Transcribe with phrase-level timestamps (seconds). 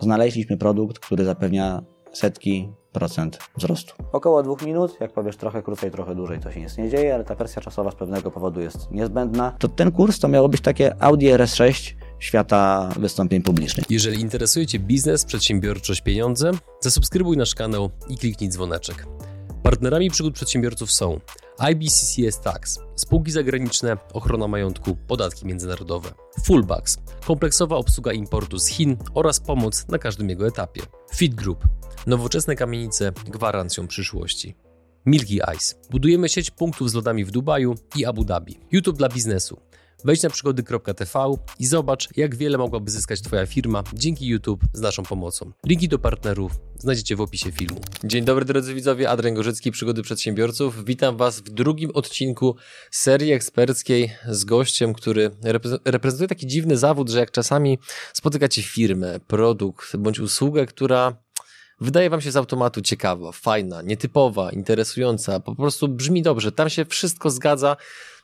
[0.00, 1.82] znaleźliśmy produkt, który zapewnia
[2.12, 3.94] setki procent wzrostu.
[4.12, 7.24] Około dwóch minut, jak powiesz trochę krócej, trochę dłużej, to się nic nie dzieje, ale
[7.24, 9.56] ta presja czasowa z pewnego powodu jest niezbędna.
[9.58, 13.84] To ten kurs to miało być takie Audi RS6 świata wystąpień publicznych.
[13.90, 19.06] Jeżeli interesuje Cię biznes, przedsiębiorczość, pieniądze, zasubskrybuj nasz kanał i kliknij dzwoneczek.
[19.68, 21.20] Partnerami przygód przedsiębiorców są
[21.58, 26.10] IBCCS Tax, spółki zagraniczne, ochrona majątku, podatki międzynarodowe,
[26.44, 30.82] Fullbacks, kompleksowa obsługa importu z Chin oraz pomoc na każdym jego etapie,
[31.14, 31.64] Fit Group,
[32.06, 34.56] nowoczesne kamienice gwarancją przyszłości.
[35.06, 35.74] Milky Ice.
[35.90, 38.60] Budujemy sieć punktów z lodami w Dubaju i Abu Dhabi.
[38.72, 39.60] YouTube dla biznesu.
[40.04, 45.02] Wejdź na przygody.tv i zobacz, jak wiele mogłaby zyskać Twoja firma dzięki YouTube z naszą
[45.02, 45.52] pomocą.
[45.66, 47.80] Linki do partnerów znajdziecie w opisie filmu.
[48.04, 50.84] Dzień dobry drodzy widzowie, Adrian Gorzycki, Przygody Przedsiębiorców.
[50.84, 52.56] Witam Was w drugim odcinku
[52.90, 55.30] serii eksperckiej z gościem, który
[55.84, 57.78] reprezentuje taki dziwny zawód, że jak czasami
[58.12, 61.16] spotykacie firmę, produkt bądź usługę, która
[61.80, 66.84] wydaje Wam się z automatu ciekawa, fajna, nietypowa, interesująca, po prostu brzmi dobrze, tam się
[66.84, 67.76] wszystko zgadza,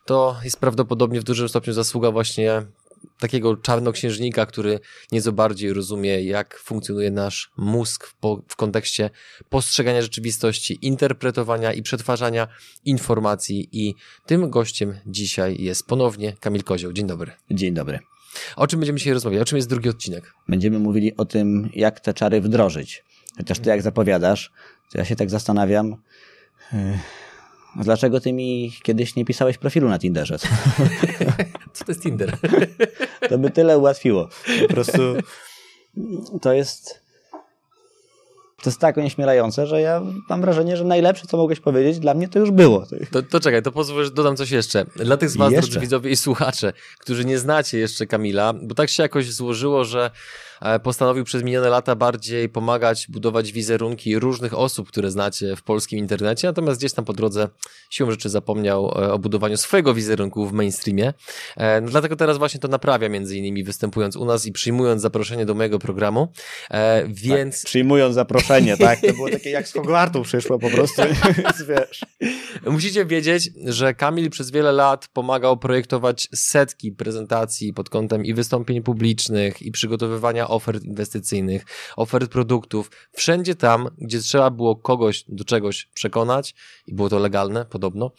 [0.04, 2.62] to jest prawdopodobnie w dużym stopniu zasługa właśnie
[3.18, 4.80] takiego czarnoksiężnika, który
[5.12, 9.10] nieco bardziej rozumie, jak funkcjonuje nasz mózg w, po, w, kontekście
[9.48, 12.48] postrzegania rzeczywistości, interpretowania i przetwarzania
[12.84, 13.68] informacji.
[13.72, 13.94] I
[14.26, 16.92] tym gościem dzisiaj jest ponownie Kamil Kozioł.
[16.92, 17.32] Dzień dobry.
[17.50, 17.98] Dzień dobry.
[18.56, 19.42] O czym będziemy dzisiaj rozmawiać?
[19.42, 20.34] O czym jest drugi odcinek?
[20.48, 23.04] Będziemy mówili o tym, jak te czary wdrożyć.
[23.36, 24.52] Chociaż ty jak zapowiadasz,
[24.92, 25.96] to ja się tak zastanawiam.
[26.72, 26.98] Yy
[27.76, 30.38] Dlaczego ty mi kiedyś nie pisałeś profilu na Tinderze?
[31.74, 32.36] Co to jest Tinder?
[33.28, 34.28] To by tyle ułatwiło.
[34.68, 35.16] Po prostu
[36.42, 37.04] to jest
[38.62, 42.28] to jest tak onieśmielające, że ja mam wrażenie, że najlepsze, co mogłeś powiedzieć, dla mnie
[42.28, 42.86] to już było.
[43.10, 44.84] To, to czekaj, to pozwól, że dodam coś jeszcze.
[44.96, 45.70] Dla tych z was, jeszcze?
[45.70, 50.10] drodzy widzowie i słuchacze, którzy nie znacie jeszcze Kamila, bo tak się jakoś złożyło, że
[50.82, 56.48] postanowił przez minione lata bardziej pomagać budować wizerunki różnych osób, które znacie w polskim internecie,
[56.48, 57.48] natomiast gdzieś tam po drodze
[57.90, 61.14] siłą rzeczy zapomniał e, o budowaniu swojego wizerunku w mainstreamie.
[61.56, 65.46] E, no dlatego teraz właśnie to naprawia, między innymi występując u nas i przyjmując zaproszenie
[65.46, 66.32] do mojego programu.
[67.08, 67.60] Więc.
[67.60, 69.00] Tak, przyjmując zaproszenie, tak?
[69.00, 71.02] To było takie jak z Hogwartu przyszło po prostu.
[71.68, 72.00] wiesz.
[72.66, 78.82] Musicie wiedzieć, że Kamil przez wiele lat pomagał projektować setki prezentacji pod kątem i wystąpień
[78.82, 81.64] publicznych, i przygotowywania ofert inwestycyjnych,
[81.96, 86.54] ofert produktów, wszędzie tam, gdzie trzeba było kogoś do czegoś przekonać
[86.86, 88.10] i było to legalne podobno,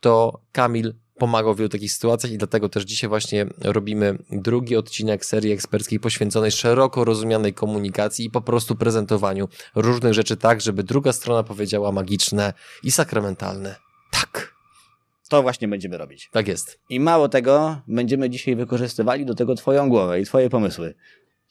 [0.00, 5.24] to Kamil pomagał w wielu takich sytuacjach i dlatego też dzisiaj właśnie robimy drugi odcinek
[5.24, 11.12] serii eksperckiej poświęconej szeroko rozumianej komunikacji i po prostu prezentowaniu różnych rzeczy tak, żeby druga
[11.12, 13.76] strona powiedziała magiczne i sakramentalne
[14.10, 14.54] tak.
[15.28, 16.28] To właśnie będziemy robić.
[16.32, 16.78] Tak jest.
[16.88, 20.94] I mało tego, będziemy dzisiaj wykorzystywali do tego Twoją głowę i Twoje pomysły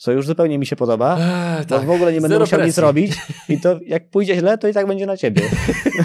[0.02, 1.86] co już zupełnie mi się podoba, eee, tak.
[1.86, 2.70] w ogóle nie będę Zero musiał presji.
[2.70, 3.12] nic robić
[3.50, 5.42] i to jak pójdzie źle, to i tak będzie na ciebie.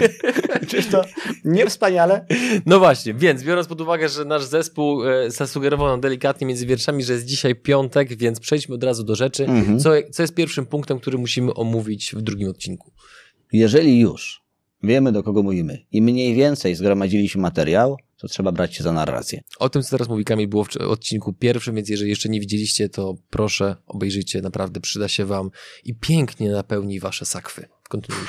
[0.69, 1.01] Czyż to
[1.45, 2.25] nie wspaniale?
[2.65, 7.03] No właśnie, więc biorąc pod uwagę, że nasz zespół e, zasugerował nam delikatnie między wierszami,
[7.03, 9.45] że jest dzisiaj piątek, więc przejdźmy od razu do rzeczy.
[9.45, 9.79] Mhm.
[9.79, 12.91] Co, co jest pierwszym punktem, który musimy omówić w drugim odcinku?
[13.53, 14.43] Jeżeli już
[14.83, 19.41] wiemy, do kogo mówimy i mniej więcej zgromadziliśmy materiał, to trzeba brać się za narrację.
[19.59, 22.89] O tym, co teraz mówi Kamil, było w odcinku pierwszym, więc jeżeli jeszcze nie widzieliście,
[22.89, 25.49] to proszę, obejrzyjcie, naprawdę przyda się wam
[25.83, 27.67] i pięknie napełni wasze sakwy.
[27.89, 28.25] Kontynuuj.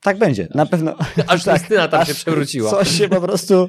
[0.00, 0.96] Tak będzie, na pewno.
[1.26, 2.70] Aż tak, Krystyna tam się przewróciła.
[2.70, 3.68] Coś się po prostu,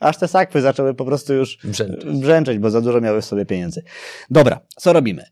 [0.00, 3.46] aż te sakwy zaczęły po prostu już brzęczeć, brzęczeć bo za dużo miały w sobie
[3.46, 3.82] pieniędzy.
[4.30, 5.24] Dobra, co robimy?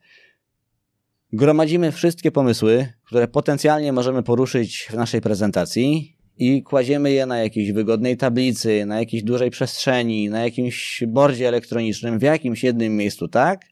[1.32, 7.72] Gromadzimy wszystkie pomysły, które potencjalnie możemy poruszyć w naszej prezentacji i kładziemy je na jakiejś
[7.72, 13.64] wygodnej tablicy, na jakiejś dużej przestrzeni, na jakimś bordzie elektronicznym, w jakimś jednym miejscu, tak,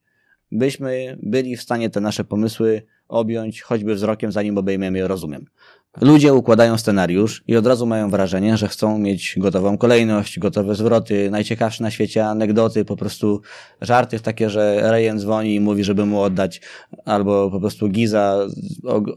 [0.52, 5.46] byśmy byli w stanie te nasze pomysły objąć choćby wzrokiem, zanim obejmiemy je rozumiem.
[6.00, 11.30] Ludzie układają scenariusz i od razu mają wrażenie, że chcą mieć gotową kolejność, gotowe zwroty,
[11.30, 13.40] najciekawsze na świecie anegdoty, po prostu
[13.80, 16.60] żarty takie, że Rejen dzwoni i mówi, żeby mu oddać,
[17.04, 18.38] albo po prostu Giza,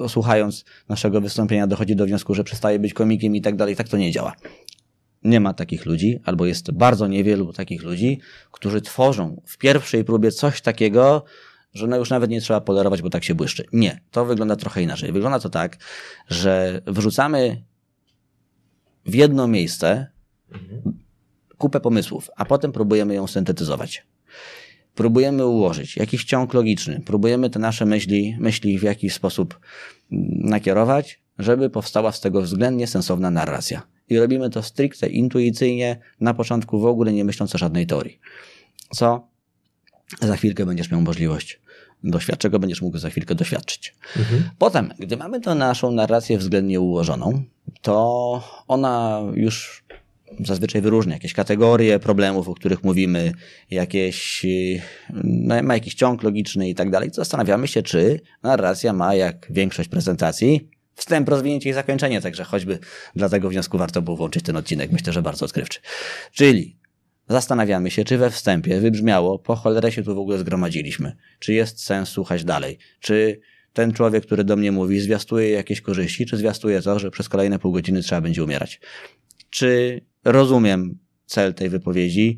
[0.08, 3.76] słuchając naszego wystąpienia, dochodzi do wniosku, że przestaje być komikiem i tak dalej.
[3.76, 4.34] Tak to nie działa.
[5.24, 8.20] Nie ma takich ludzi, albo jest bardzo niewielu takich ludzi,
[8.52, 11.24] którzy tworzą w pierwszej próbie coś takiego,
[11.74, 13.66] że no już nawet nie trzeba polerować, bo tak się błyszczy.
[13.74, 15.12] Nie, to wygląda trochę inaczej.
[15.12, 15.78] Wygląda to tak,
[16.28, 17.64] że wrzucamy
[19.06, 20.08] w jedno miejsce
[21.58, 24.08] kupę pomysłów, a potem próbujemy ją syntetyzować.
[24.96, 29.60] Próbujemy ułożyć jakiś ciąg logiczny, próbujemy te nasze myśli, myśli w jakiś sposób
[30.44, 33.82] nakierować, żeby powstała z tego względnie sensowna narracja.
[34.10, 38.20] I robimy to stricte intuicyjnie, na początku w ogóle nie myśląc o żadnej teorii.
[38.96, 39.29] Co
[40.22, 41.60] za chwilkę będziesz miał możliwość
[42.04, 43.96] doświadcz, czego będziesz mógł za chwilkę doświadczyć.
[44.18, 44.50] Mhm.
[44.58, 47.44] Potem, gdy mamy tę naszą narrację względnie ułożoną,
[47.82, 49.84] to ona już
[50.40, 53.34] zazwyczaj wyróżnia jakieś kategorie problemów, o których mówimy,
[53.72, 54.46] jakieś,
[55.24, 57.10] no, ma jakiś ciąg logiczny i tak dalej.
[57.14, 62.80] Zastanawiamy się, czy narracja ma, jak większość prezentacji, wstęp, rozwinięcie i zakończenie, także choćby
[63.16, 64.92] dla tego wniosku warto było włączyć ten odcinek.
[64.92, 65.80] Myślę, że bardzo odkrywczy.
[66.32, 66.79] Czyli
[67.30, 71.84] zastanawiamy się, czy we wstępie wybrzmiało, po cholerę się tu w ogóle zgromadziliśmy, czy jest
[71.84, 73.40] sens słuchać dalej, czy
[73.74, 77.60] ten człowiek, który do mnie mówi, zwiastuje jakieś korzyści, czy zwiastuje to, że przez kolejne
[77.60, 78.82] pół godziny trzeba będzie umierać.
[79.50, 82.38] Czy rozumiem cel tej wypowiedzi,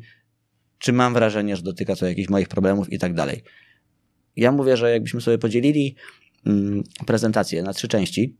[0.78, 3.42] czy mam wrażenie, że dotyka to jakichś moich problemów i tak dalej.
[4.36, 5.96] Ja mówię, że jakbyśmy sobie podzielili
[6.46, 8.36] mm, prezentację na trzy części,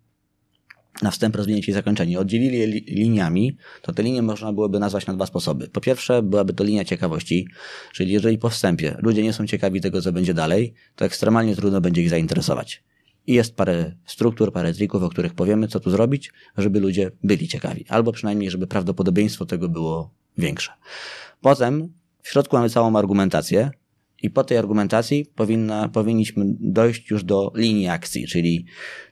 [1.03, 5.07] na wstęp, rozwinięcie i zakończenie, oddzielili je li liniami, to te linie można byłoby nazwać
[5.07, 5.69] na dwa sposoby.
[5.69, 7.49] Po pierwsze, byłaby to linia ciekawości,
[7.93, 11.81] czyli jeżeli po wstępie ludzie nie są ciekawi tego, co będzie dalej, to ekstremalnie trudno
[11.81, 12.83] będzie ich zainteresować.
[13.27, 17.49] I jest parę struktur, parę trików, o których powiemy, co tu zrobić, żeby ludzie byli
[17.49, 17.85] ciekawi.
[17.89, 20.73] Albo przynajmniej, żeby prawdopodobieństwo tego było większe.
[21.41, 21.93] Potem
[22.23, 23.71] w środku mamy całą argumentację
[24.23, 28.67] i po tej argumentacji powinna, powinniśmy dojść już do linii akcji, czyli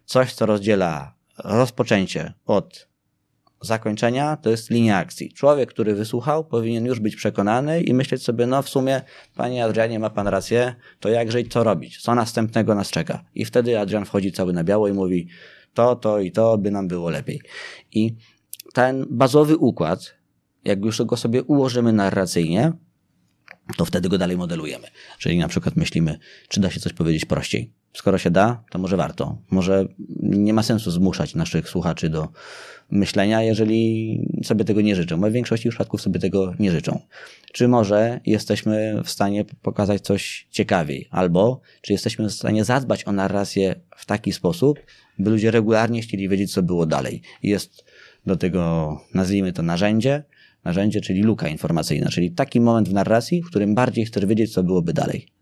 [0.05, 2.91] coś, co rozdziela rozpoczęcie od
[3.61, 5.33] zakończenia to jest linia akcji.
[5.33, 9.01] Człowiek, który wysłuchał, powinien już być przekonany i myśleć sobie, no w sumie,
[9.37, 12.03] panie Adrianie, ma pan rację, to jakże i co robić?
[12.03, 13.25] Co następnego nas czeka?
[13.35, 15.29] I wtedy Adrian wchodzi cały na biało i mówi,
[15.75, 17.41] to, to i to by nam było lepiej.
[17.93, 18.17] I
[18.73, 20.15] ten bazowy układ,
[20.65, 22.73] jak już go sobie ułożymy narracyjnie,
[23.77, 24.89] to wtedy go dalej modelujemy.
[25.19, 27.73] Czyli na przykład myślimy, czy da się coś powiedzieć prościej.
[27.93, 29.39] Skoro się da, to może warto.
[29.51, 29.87] Może
[30.23, 32.29] nie ma sensu zmuszać naszych słuchaczy do
[32.91, 35.21] myślenia, jeżeli sobie tego nie życzą.
[35.21, 37.01] Bo w większości przypadków sobie tego nie życzą.
[37.53, 41.09] Czy może jesteśmy w stanie pokazać coś ciekawiej?
[41.11, 44.79] Albo czy jesteśmy w stanie zadbać o narrację w taki sposób,
[45.19, 47.23] by ludzie regularnie chcieli wiedzieć, co było dalej.
[47.43, 47.85] Jest
[48.27, 50.25] do tego, nazwijmy to narzędzie,
[50.65, 54.63] narzędzie, czyli luka informacyjna, czyli taki moment w narracji, w którym bardziej chcesz wiedzieć, co
[54.63, 55.40] byłoby dalej.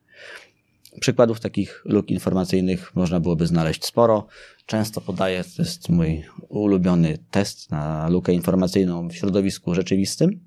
[1.00, 4.26] Przykładów takich luk informacyjnych można byłoby znaleźć sporo.
[4.66, 10.40] Często podaję, to jest mój ulubiony test na lukę informacyjną w środowisku rzeczywistym.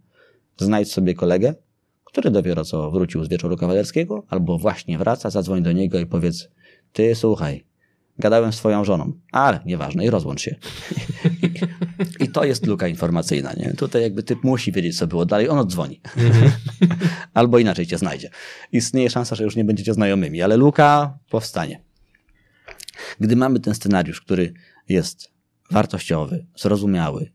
[0.57, 1.55] Znajdź sobie kolegę,
[2.03, 6.49] który dopiero co wrócił z wieczoru kawalerskiego, albo właśnie wraca, zadzwoń do niego i powiedz,
[6.93, 7.65] ty słuchaj,
[8.19, 10.55] gadałem z swoją żoną, ale nieważne, i rozłącz się.
[12.19, 13.73] I, to jest luka informacyjna, nie?
[13.73, 16.01] Tutaj jakby typ musi wiedzieć, co było dalej, on odzwoni.
[16.17, 16.51] Mhm.
[17.33, 18.29] Albo inaczej cię znajdzie.
[18.71, 21.81] Istnieje szansa, że już nie będziecie znajomymi, ale luka powstanie.
[23.19, 24.53] Gdy mamy ten scenariusz, który
[24.89, 25.31] jest
[25.71, 27.31] wartościowy, zrozumiały,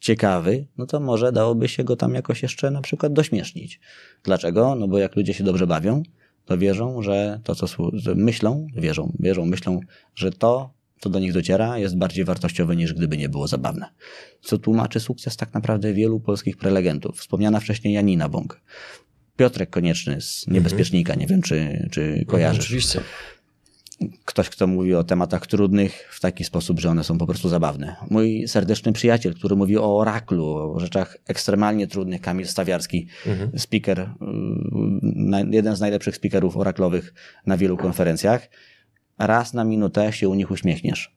[0.00, 3.80] ciekawy, no to może dałoby się go tam jakoś jeszcze na przykład dośmiesznić.
[4.22, 4.74] Dlaczego?
[4.74, 6.02] No bo jak ludzie się dobrze bawią,
[6.44, 7.66] to wierzą, że to, co
[8.14, 9.80] myślą, wierzą, wierzą, myślą,
[10.14, 13.86] że to, co do nich dociera, jest bardziej wartościowe niż gdyby nie było zabawne.
[14.40, 17.18] Co tłumaczy sukces tak naprawdę wielu polskich prelegentów.
[17.18, 18.60] Wspomniana wcześniej Janina Bąk.
[19.36, 21.20] Piotrek Konieczny z Niebezpiecznika, mhm.
[21.20, 22.58] nie wiem, czy, czy kojarzysz.
[22.58, 23.00] Mhm, oczywiście
[24.24, 27.96] ktoś, kto mówi o tematach trudnych w taki sposób, że one są po prostu zabawne.
[28.10, 33.58] Mój serdeczny przyjaciel, który mówi o oraklu, o rzeczach ekstremalnie trudnych, Kamil Stawiarski, mhm.
[33.58, 34.06] speaker, y,
[35.50, 37.14] jeden z najlepszych speakerów oraklowych
[37.46, 38.48] na wielu konferencjach.
[39.18, 41.14] Raz na minutę się u nich uśmiechniesz.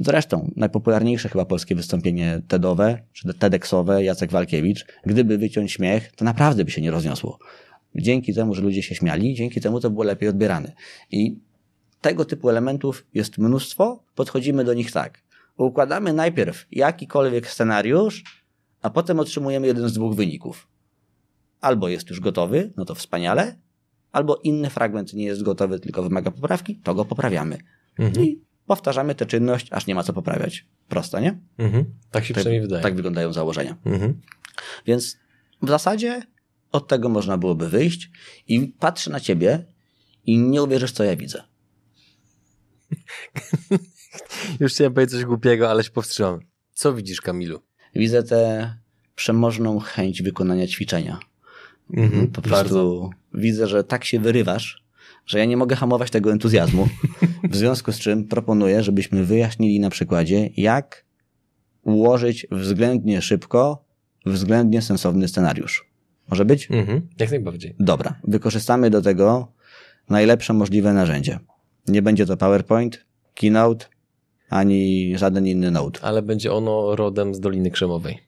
[0.00, 6.64] Zresztą najpopularniejsze chyba polskie wystąpienie TEDowe, czy TEDxowe, Jacek Walkiewicz, gdyby wyciąć śmiech, to naprawdę
[6.64, 7.38] by się nie rozniosło.
[7.94, 10.72] Dzięki temu, że ludzie się śmiali, dzięki temu to było lepiej odbierane.
[11.10, 11.38] I
[12.00, 15.22] tego typu elementów jest mnóstwo, podchodzimy do nich tak.
[15.56, 18.44] Układamy najpierw jakikolwiek scenariusz,
[18.82, 20.68] a potem otrzymujemy jeden z dwóch wyników.
[21.60, 23.56] Albo jest już gotowy, no to wspaniale,
[24.16, 27.58] albo inny fragment nie jest gotowy, tylko wymaga poprawki, to go poprawiamy.
[27.98, 28.26] Mhm.
[28.26, 30.66] I powtarzamy tę czynność, aż nie ma co poprawiać.
[30.88, 31.38] Proste, nie?
[31.58, 31.84] Mhm.
[32.10, 32.82] Tak się tak, przynajmniej wydaje.
[32.82, 33.76] Tak wyglądają założenia.
[33.84, 34.20] Mhm.
[34.86, 35.16] Więc
[35.62, 36.22] w zasadzie
[36.72, 38.10] od tego można byłoby wyjść
[38.48, 39.64] i patrzę na ciebie
[40.24, 41.42] i nie uwierzysz, co ja widzę.
[44.60, 46.40] Już chciałem powiedzieć coś głupiego, ale się powstrzymam.
[46.72, 47.62] Co widzisz, Kamilu?
[47.94, 48.74] Widzę tę
[49.14, 51.20] przemożną chęć wykonania ćwiczenia.
[51.94, 53.10] Mhm, po prostu bardzo.
[53.34, 54.84] widzę, że tak się wyrywasz,
[55.26, 56.88] że ja nie mogę hamować tego entuzjazmu.
[57.50, 61.04] W związku z czym proponuję, żebyśmy wyjaśnili na przykładzie, jak
[61.82, 63.84] ułożyć względnie szybko,
[64.26, 65.86] względnie sensowny scenariusz.
[66.30, 66.70] Może być?
[66.70, 67.74] Mhm, jak najbardziej.
[67.80, 68.20] Dobra.
[68.24, 69.52] Wykorzystamy do tego
[70.08, 71.38] najlepsze możliwe narzędzie.
[71.88, 73.86] Nie będzie to PowerPoint, Keynote,
[74.50, 76.00] ani żaden inny Note.
[76.02, 78.18] Ale będzie ono rodem z Doliny Krzemowej.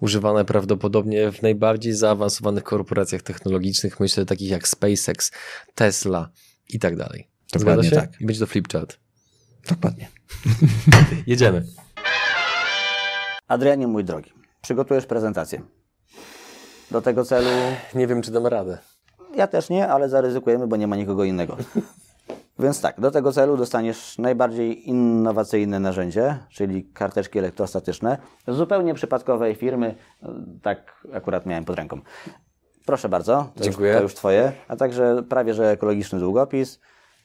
[0.00, 5.32] Używane prawdopodobnie w najbardziej zaawansowanych korporacjach technologicznych, myślę takich jak SpaceX,
[5.74, 6.30] Tesla
[6.68, 7.28] i tak dalej.
[7.52, 8.20] Dokładnie tak.
[8.20, 8.98] I będzie to flipchart.
[9.68, 10.08] Dokładnie.
[11.26, 11.64] Jedziemy.
[13.48, 14.32] Adrianie, mój drogi,
[14.62, 15.62] przygotujesz prezentację.
[16.90, 17.50] Do tego celu.
[17.94, 18.78] Nie wiem, czy dam radę.
[19.36, 21.56] Ja też nie, ale zaryzykujemy, bo nie ma nikogo innego.
[22.58, 28.18] Więc tak, do tego celu dostaniesz najbardziej innowacyjne narzędzie, czyli karteczki elektrostatyczne,
[28.48, 29.94] z zupełnie przypadkowej firmy.
[30.62, 32.00] Tak akurat miałem pod ręką.
[32.86, 33.90] Proszę bardzo, to, Dziękuję.
[33.90, 36.80] Już, to już Twoje, a także prawie że ekologiczny długopis.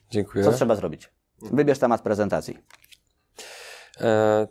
[0.09, 0.43] Dziękuję.
[0.43, 1.09] Co trzeba zrobić?
[1.41, 2.57] Wybierz temat prezentacji.
[4.01, 4.47] E,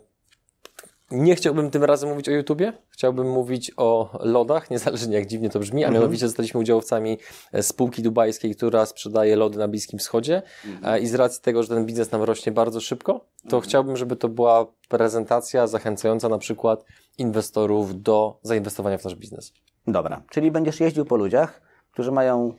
[1.13, 2.73] nie chciałbym tym razem mówić o YouTubie.
[2.89, 5.93] Chciałbym mówić o lodach, niezależnie jak dziwnie to brzmi, a Mhm.
[6.01, 7.17] mianowicie zostaliśmy udziałowcami
[7.51, 10.41] e, spółki dubajskiej, która sprzedaje lody na Bliskim Wschodzie.
[10.65, 10.93] Mhm.
[10.95, 14.15] E, I z racji tego, że ten biznes nam rośnie bardzo szybko, to chciałbym, żeby
[14.15, 16.85] to była prezentacja zachęcająca na przykład
[17.17, 19.53] inwestorów do zainwestowania w nasz biznes.
[19.87, 22.53] Dobra, czyli będziesz jeździł po ludziach, którzy mają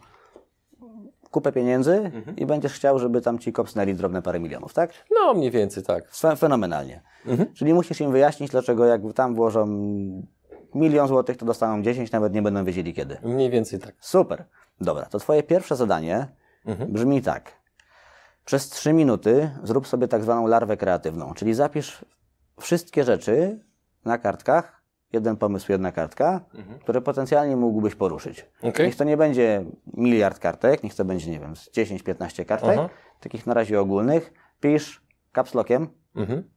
[1.35, 2.37] kupę pieniędzy Mhm.
[2.37, 4.91] i będziesz chciał, żeby tam ci kopsnęli drobne parę milionów, tak?
[5.11, 6.11] No, mniej więcej tak.
[6.11, 7.03] Fe- Fenomenalnie.
[7.27, 7.53] Mhm.
[7.55, 9.67] Czyli musisz im wyjaśnić, dlaczego jak tam włożą
[10.75, 13.17] milion złotych, to dostaną 10, nawet nie będą wiedzieli kiedy.
[13.23, 13.95] Mniej więcej tak.
[14.01, 14.45] Super.
[14.81, 16.27] Dobra, to twoje pierwsze zadanie
[16.67, 16.93] Mhm.
[16.93, 17.53] brzmi tak.
[18.45, 22.05] Przez 3 minuty zrób sobie tak zwaną larwę kreatywną, czyli zapisz
[22.61, 23.65] wszystkie rzeczy
[24.05, 24.84] na kartkach,
[25.15, 26.41] jeden pomysł, jedna kartka,
[26.81, 28.47] które potencjalnie mógłbyś poruszyć.
[28.63, 28.87] Okej.
[28.87, 29.65] Niech to nie będzie
[29.97, 32.89] miliard kartek, niech to będzie, nie wiem, z 10-15 kartek, Aha.
[33.21, 34.33] takich na razie ogólnych.
[34.61, 35.03] Pisz
[35.33, 36.51] capslockiem, Mhm.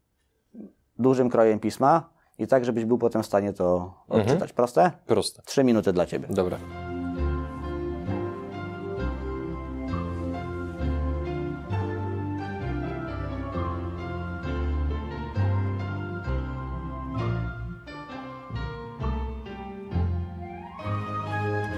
[1.00, 4.22] dużym krojem pisma i tak, żebyś był potem w stanie to Mhm.
[4.22, 4.54] odczytać.
[4.54, 4.92] Proste?
[5.06, 5.42] Proste.
[5.46, 6.28] Trzy minuty dla Ciebie.
[6.32, 6.58] Dobra.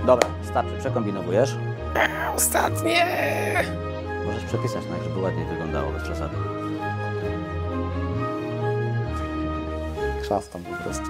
[0.09, 1.55] Dobra, starczy, przekombinowujesz.
[2.35, 3.05] Ostatnie!
[4.25, 6.35] Możesz przepisać tak, żeby ładniej wyglądało bez przesady.
[10.21, 11.05] Chrzastam po prostu.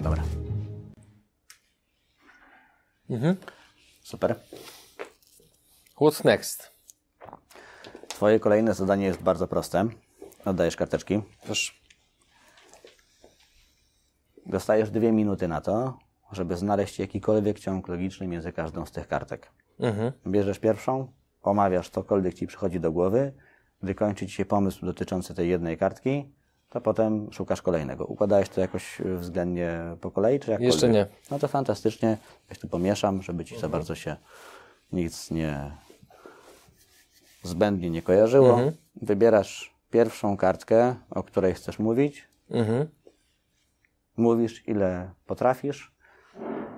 [0.00, 0.22] Dobra,
[3.10, 3.36] Mhm.
[4.02, 4.34] super.
[6.00, 6.70] What's next?
[8.08, 9.88] Twoje kolejne zadanie jest bardzo proste.
[10.44, 11.22] Oddajesz karteczki.
[11.44, 11.72] Proszę.
[14.52, 15.98] Dostajesz dwie minuty na to,
[16.32, 19.50] żeby znaleźć jakikolwiek ciąg logiczny między każdą z tych kartek.
[19.80, 20.12] Mhm.
[20.26, 21.08] Bierzesz pierwszą,
[21.42, 23.32] omawiasz cokolwiek ci przychodzi do głowy.
[23.82, 26.32] Gdy kończy ci się pomysł dotyczący tej jednej kartki,
[26.70, 28.04] to potem szukasz kolejnego.
[28.04, 30.72] Układałeś to jakoś y, względnie po kolei, czy jakkolwiek?
[30.72, 31.06] Jeszcze nie.
[31.30, 32.16] No to fantastycznie.
[32.60, 34.16] Tu pomieszam, żeby ci za bardzo się
[34.92, 35.70] nic nie
[37.42, 38.50] zbędnie nie kojarzyło.
[38.50, 38.72] Mhm.
[39.02, 42.28] Wybierasz pierwszą kartkę, o której chcesz mówić.
[42.50, 42.88] Mhm.
[44.16, 45.92] Mówisz, ile potrafisz,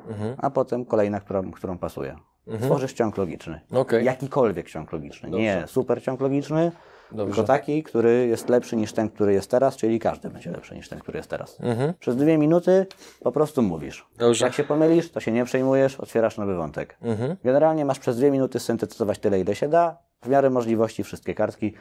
[0.09, 0.35] Mhm.
[0.39, 2.17] a potem kolejna, którą, którą pasuje.
[2.63, 3.61] Tworzysz ciąg logiczny.
[3.73, 4.05] Okej.
[4.05, 5.31] Jakikolwiek ciąg logiczny.
[5.31, 6.73] Nie super ciąg logiczny,
[7.13, 7.35] Dobrze.
[7.35, 10.89] tylko taki, który jest lepszy niż ten, który jest teraz, czyli każdy będzie lepszy niż
[10.89, 11.61] ten, który jest teraz.
[11.61, 11.95] Mhm.
[12.01, 12.87] Przez dwie minuty
[13.23, 14.07] po prostu mówisz.
[14.19, 14.45] Dobrze.
[14.45, 16.97] Jak się pomylisz, to się nie przejmujesz, otwierasz nowy wątek.
[17.03, 17.37] Mhm.
[17.45, 21.75] Generalnie masz przez dwie minuty syntetyzować tyle, ile się da, w miarę możliwości wszystkie kartki.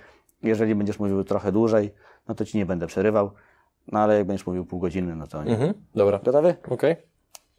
[0.43, 1.93] Jeżeli będziesz mówił trochę dłużej,
[2.27, 3.31] no to ci nie będę przerywał,
[3.91, 5.51] no ale jak będziesz mówił pół godziny, no to nie.
[5.51, 5.73] Mhm.
[5.95, 6.19] Dobra.
[6.23, 6.55] Gotowy?
[6.69, 6.95] Okej.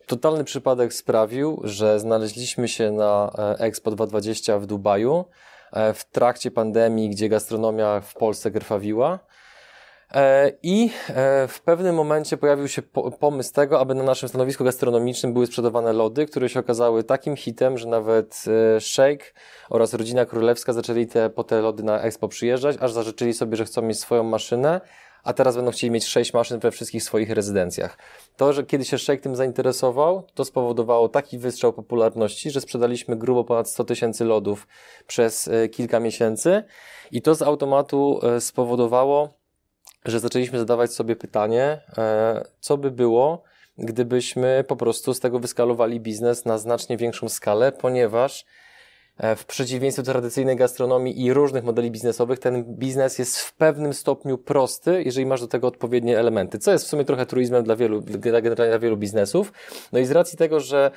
[0.06, 5.24] Totalny przypadek sprawił, że znaleźliśmy się na e, Expo 2020 w Dubaju
[5.72, 9.18] e, w trakcie pandemii, gdzie gastronomia w Polsce krwawiła.
[10.14, 10.90] E, I
[11.48, 15.92] w pewnym momencie pojawił się po- pomysł tego, aby na naszym stanowisku gastronomicznym były sprzedawane
[15.92, 18.44] lody, które się okazały takim hitem, że nawet
[18.80, 19.24] Shake
[19.70, 23.64] oraz rodzina królewska zaczęli te, po te lody na Expo przyjeżdżać, aż zażyczyli sobie, że
[23.64, 24.80] chcą mieć swoją maszynę,
[25.24, 27.98] a teraz będą chcieli mieć sześć maszyn we wszystkich swoich rezydencjach.
[28.36, 33.44] To, że kiedy się Shake tym zainteresował, to spowodowało taki wystrzał popularności, że sprzedaliśmy grubo
[33.44, 34.66] ponad 100 tysięcy lodów
[35.06, 36.64] przez e, kilka miesięcy
[37.12, 39.34] i to z automatu e, spowodowało,
[40.04, 43.42] że zaczęliśmy zadawać sobie pytanie, e, co by było,
[43.78, 48.44] gdybyśmy po prostu z tego wyskalowali biznes na znacznie większą skalę, ponieważ
[49.36, 54.38] w przeciwieństwie do tradycyjnej gastronomii i różnych modeli biznesowych, ten biznes jest w pewnym stopniu
[54.38, 58.00] prosty, jeżeli masz do tego odpowiednie elementy, co jest w sumie trochę truizmem dla wielu,
[58.00, 59.52] dla, wielu biznesów.
[59.92, 60.90] No i z racji tego, że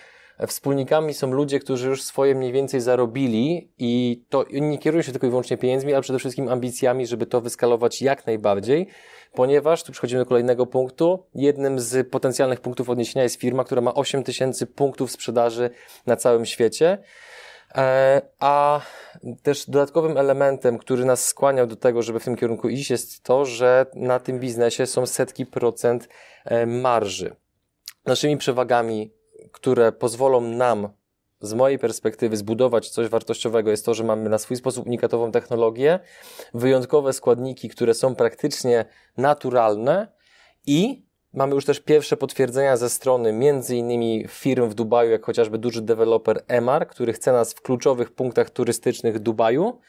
[0.48, 5.28] wspólnikami są ludzie, którzy już swoje mniej więcej zarobili i to nie kierują się tylko
[5.28, 8.88] i wyłącznie pieniędzmi, ale przede wszystkim ambicjami, żeby to wyskalować jak najbardziej,
[9.34, 13.94] ponieważ, tu przechodzimy do kolejnego punktu, jednym z potencjalnych punktów odniesienia jest firma, która ma
[13.94, 15.70] 8 tysięcy punktów sprzedaży
[16.06, 17.00] na całym świecie, E,
[18.40, 18.82] A
[19.44, 23.46] też dodatkowym elementem, który nas skłaniał do tego, żeby w tym kierunku iść, jest to,
[23.46, 26.10] że na tym biznesie są setki procent
[26.46, 27.36] e, marży.
[28.06, 29.14] Naszymi przewagami,
[29.52, 30.90] które pozwolą nam
[31.42, 36.00] z mojej perspektywy zbudować coś wartościowego jest to, że mamy na swój sposób unikatową technologię,
[36.54, 38.86] wyjątkowe składniki, które są praktycznie
[39.18, 40.08] naturalne
[40.66, 41.07] i
[41.38, 45.82] mamy już też pierwsze potwierdzenia ze strony między innymi firm w Dubaju, jak chociażby duży
[45.82, 49.80] deweloper Emar, który chce nas w kluczowych punktach turystycznych Dubaju,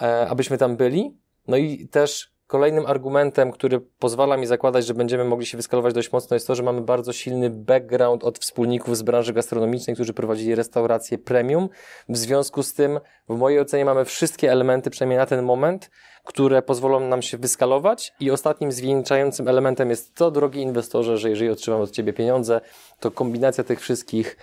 [0.00, 1.16] e, abyśmy tam byli.
[1.48, 6.12] No i też Kolejnym argumentem, który pozwala mi zakładać, że będziemy mogli się wyskalować dość
[6.12, 10.54] mocno, jest to, że mamy bardzo silny background od wspólników z branży gastronomicznej, którzy prowadzili
[10.54, 11.68] restaurację premium.
[12.08, 15.90] W związku z tym, w mojej ocenie, mamy wszystkie elementy, przynajmniej na ten moment,
[16.24, 18.12] które pozwolą nam się wyskalować.
[18.20, 22.60] I ostatnim zwieńczającym elementem jest to, drogi inwestorze, że jeżeli otrzymam od Ciebie pieniądze,
[23.00, 24.36] to kombinacja tych wszystkich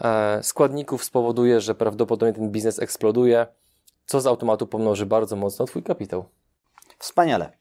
[0.00, 3.46] e, składników spowoduje, że prawdopodobnie ten biznes eksploduje,
[4.06, 6.24] co z automatu pomnoży bardzo mocno Twój kapitał.
[6.98, 7.52] Wspaniale.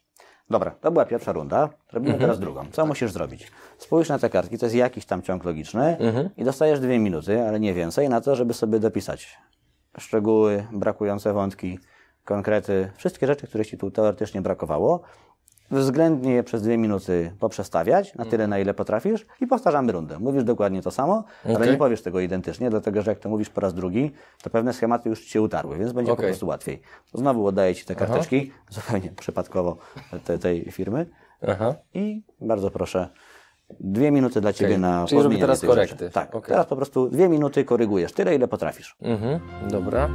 [0.50, 1.70] Dobra, to była pierwsza runda.
[1.92, 2.22] Robimy mhm.
[2.22, 2.66] teraz drugą.
[2.72, 3.52] Co musisz zrobić?
[3.78, 6.30] Spójrz na te kartki, to jest jakiś tam ciąg logiczny mhm.
[6.38, 9.38] i dostajesz dwie minuty, ale nie więcej, na to, żeby sobie dopisać
[9.98, 11.80] szczegóły, brakujące wątki,
[12.26, 15.02] konkrety, wszystkie rzeczy, których Ci tu teoretycznie brakowało
[15.74, 20.20] względnie je przez dwie minuty poprzestawiać na tyle, na ile potrafisz i powtarzamy rundę.
[20.20, 21.56] Mówisz dokładnie to samo, okay.
[21.56, 24.12] ale nie powiesz tego identycznie, dlatego że jak to mówisz po raz drugi,
[24.44, 26.24] to pewne schematy już Ci się utarły, więc będzie okay.
[26.24, 26.82] po prostu łatwiej.
[27.14, 28.66] Znowu oddaję Ci te karteczki, Aha.
[28.70, 29.78] zupełnie przypadkowo
[30.26, 31.06] te, tej firmy
[31.48, 31.76] Aha.
[31.94, 33.10] i bardzo proszę,
[33.80, 34.82] dwie minuty dla Ciebie okay.
[34.82, 35.98] na Czyli robię teraz korekty.
[35.98, 36.14] Rzeczy.
[36.14, 38.96] Tak, teraz po prostu dwie minuty korygujesz, tyle ile potrafisz.
[39.02, 39.40] Mhm.
[39.70, 40.10] Dobra.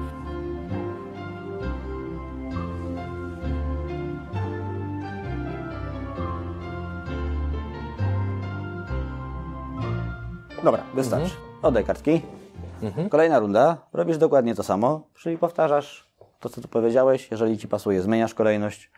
[10.64, 11.24] Dobra, wystarczy.
[11.24, 11.42] Mhm.
[11.62, 12.22] Oddaj kartki.
[12.82, 13.08] Mhm.
[13.08, 13.76] Kolejna runda.
[13.92, 16.08] Robisz dokładnie to samo, czyli powtarzasz
[16.40, 17.30] to, co tu powiedziałeś.
[17.30, 18.90] Jeżeli ci pasuje, zmieniasz kolejność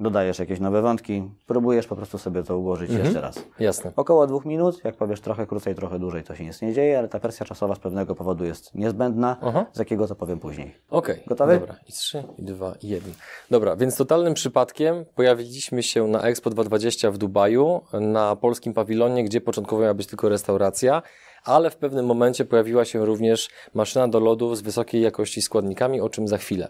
[0.00, 3.04] dodajesz jakieś nowe wątki, próbujesz po prostu sobie to ułożyć mhm.
[3.04, 3.44] jeszcze raz.
[3.58, 3.92] Jasne.
[3.96, 7.08] Około dwóch minut, jak powiesz trochę krócej, trochę dłużej, to się nic nie dzieje, ale
[7.08, 9.66] ta presja czasowa z pewnego powodu jest niezbędna, Aha.
[9.72, 10.74] z jakiego to powiem później.
[10.90, 11.14] Okej.
[11.14, 11.26] Okay.
[11.26, 11.58] Gotowy?
[11.60, 11.76] Dobra.
[11.88, 13.12] I trzy, i dwa, i jeden.
[13.50, 19.40] Dobra, więc totalnym przypadkiem pojawiliśmy się na Expo 2020 w Dubaju, na polskim pawilonie, gdzie
[19.40, 21.02] początkowo miała być tylko restauracja,
[21.44, 26.08] ale w pewnym momencie pojawiła się również maszyna do lodów z wysokiej jakości składnikami, o
[26.08, 26.68] czym za chwilę.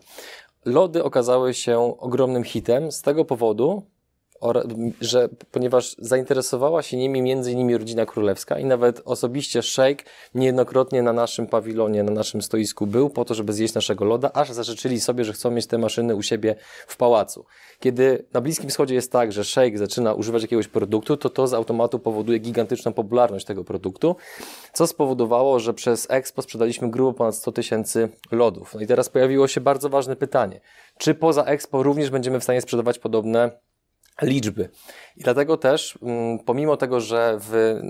[0.64, 2.92] Lody okazały się ogromnym hitem.
[2.92, 3.82] Z tego powodu,
[5.00, 11.12] że ponieważ zainteresowała się nimi między innymi rodzina królewska i nawet osobiście szejk niejednokrotnie na
[11.12, 15.24] naszym pawilonie, na naszym stoisku był po to, żeby zjeść naszego loda, aż zażyczyli sobie,
[15.24, 17.44] że chcą mieć te maszyny u siebie w pałacu.
[17.80, 21.54] Kiedy na Bliskim Wschodzie jest tak, że szejk zaczyna używać jakiegoś produktu, to to z
[21.54, 24.16] automatu powoduje gigantyczną popularność tego produktu,
[24.72, 28.74] co spowodowało, że przez Expo sprzedaliśmy grubo ponad 100 tysięcy lodów.
[28.74, 30.60] No i teraz pojawiło się bardzo ważne pytanie.
[30.98, 33.50] Czy poza Expo również będziemy w stanie sprzedawać podobne
[34.22, 34.68] liczby.
[35.16, 37.80] I dlatego też, mm, pomimo tego, że w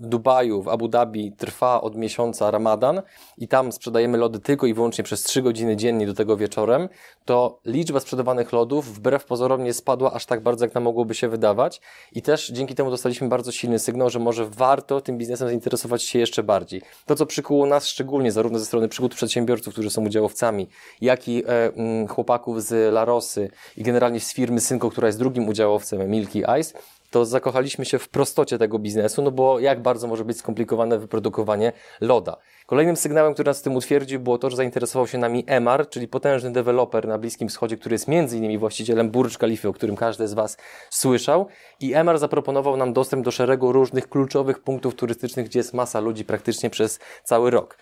[0.00, 3.02] mm, Dubaju, w Abu Dhabi trwa od miesiąca Ramadan
[3.38, 6.88] i tam sprzedajemy lody tylko i wyłącznie przez 3 godziny dziennie do tego wieczorem,
[7.24, 11.28] to liczba sprzedawanych lodów wbrew pozorom nie spadła aż tak bardzo, jak nam mogłoby się
[11.28, 11.80] wydawać.
[12.12, 16.18] I też dzięki temu dostaliśmy bardzo silny sygnał, że może warto tym biznesem zainteresować się
[16.18, 16.82] jeszcze bardziej.
[17.06, 20.68] To, co przykuło nas szczególnie, zarówno ze strony przygód przedsiębiorców, którzy są udziałowcami,
[21.00, 25.18] jak i e, m, mm, chłopaków z Larosy i generalnie z firmy Synko, która jest
[25.18, 26.78] drugim udziałowcem Milky Ice,
[27.10, 31.72] to zakochaliśmy się w prostocie tego biznesu, no bo jak bardzo może być skomplikowane wyprodukowanie
[32.00, 32.36] loda.
[32.66, 36.08] Kolejnym sygnałem, który nas w tym utwierdził, było to, że zainteresował się nami Emar, czyli
[36.08, 40.28] potężny deweloper na Bliskim Wschodzie, który jest między innymi właścicielem Burj Khalifa, o którym każdy
[40.28, 40.56] z Was
[40.90, 41.48] słyszał.
[41.80, 46.24] I Emar zaproponował nam dostęp do szeregu różnych kluczowych punktów turystycznych, gdzie jest masa ludzi
[46.24, 47.78] praktycznie przez cały rok.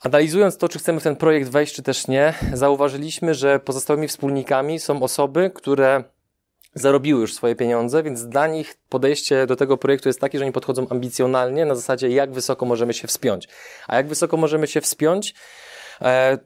[0.00, 4.80] Analizując to, czy chcemy w ten projekt wejść, czy też nie, zauważyliśmy, że pozostałymi wspólnikami
[4.80, 6.04] są osoby, które
[6.74, 10.52] zarobiły już swoje pieniądze, więc dla nich podejście do tego projektu jest takie, że oni
[10.52, 13.48] podchodzą ambicjonalnie na zasadzie, jak wysoko możemy się wspiąć.
[13.88, 15.34] A jak wysoko możemy się wspiąć?
[16.02, 16.38] E,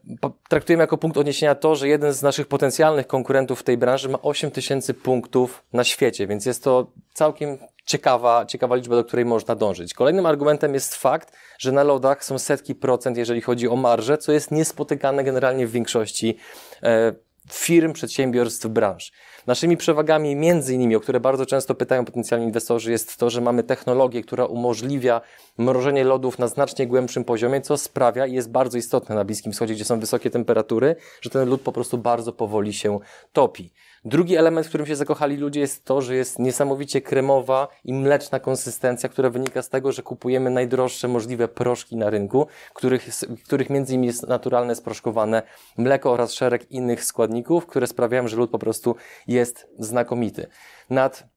[0.49, 4.21] traktujemy jako punkt odniesienia to, że jeden z naszych potencjalnych konkurentów w tej branży ma
[4.21, 9.55] 8 tysięcy punktów na świecie, więc jest to całkiem ciekawa, ciekawa liczba, do której można
[9.55, 9.93] dążyć.
[9.93, 14.31] Kolejnym argumentem jest fakt, że na lodach są setki procent, jeżeli chodzi o marże, co
[14.31, 16.37] jest niespotykane generalnie w większości
[16.83, 17.13] e,
[17.51, 19.11] firm, przedsiębiorstw, branż.
[19.47, 23.63] Naszymi przewagami, między innymi, o które bardzo często pytają potencjalni inwestorzy, jest to, że mamy
[23.63, 25.21] technologię, która umożliwia
[25.57, 29.73] mrożenie lodów na znacznie głębszym poziomie, co sprawia i jest bardzo istotne na Bliskim Wschodzie,
[29.73, 32.99] gdzie są wysokie temperatury, że ten lód po prostu bardzo powoli się
[33.33, 33.73] topi.
[34.05, 38.39] Drugi element, w którym się zakochali ludzie jest to, że jest niesamowicie kremowa i mleczna
[38.39, 43.07] konsystencja, która wynika z tego, że kupujemy najdroższe możliwe proszki na rynku, których,
[43.45, 45.41] których między innymi jest naturalne sproszkowane
[45.77, 48.95] mleko oraz szereg innych składników, które sprawiają, że lód po prostu
[49.27, 50.47] jest znakomity.
[50.89, 51.36] Nad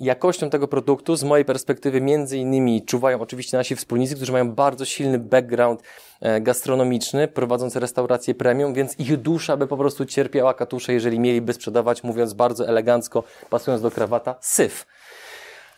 [0.00, 4.84] jakością tego produktu z mojej perspektywy między innymi czuwają oczywiście nasi wspólnicy, którzy mają bardzo
[4.84, 5.82] silny background
[6.20, 11.52] e, gastronomiczny, prowadząc restaurację premium, więc ich dusza by po prostu cierpiała katusze, jeżeli mieliby
[11.52, 14.86] sprzedawać, mówiąc bardzo elegancko, pasując do krawata, syf.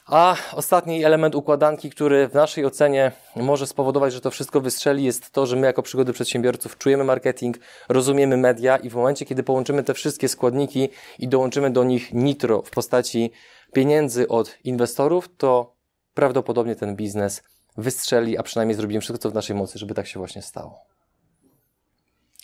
[0.08, 5.30] A ostatni element układanki, który w naszej ocenie może spowodować, że to wszystko wystrzeli, jest
[5.30, 9.84] to, że my jako przygody przedsiębiorców czujemy marketing, rozumiemy media i w momencie, kiedy połączymy
[9.84, 10.88] te wszystkie składniki
[11.18, 13.30] i dołączymy do nich nitro w postaci
[13.72, 15.74] pieniędzy od inwestorów, to
[16.14, 17.42] prawdopodobnie ten biznes
[17.76, 20.80] wystrzeli, a przynajmniej zrobimy wszystko, co w naszej mocy, żeby tak się właśnie stało.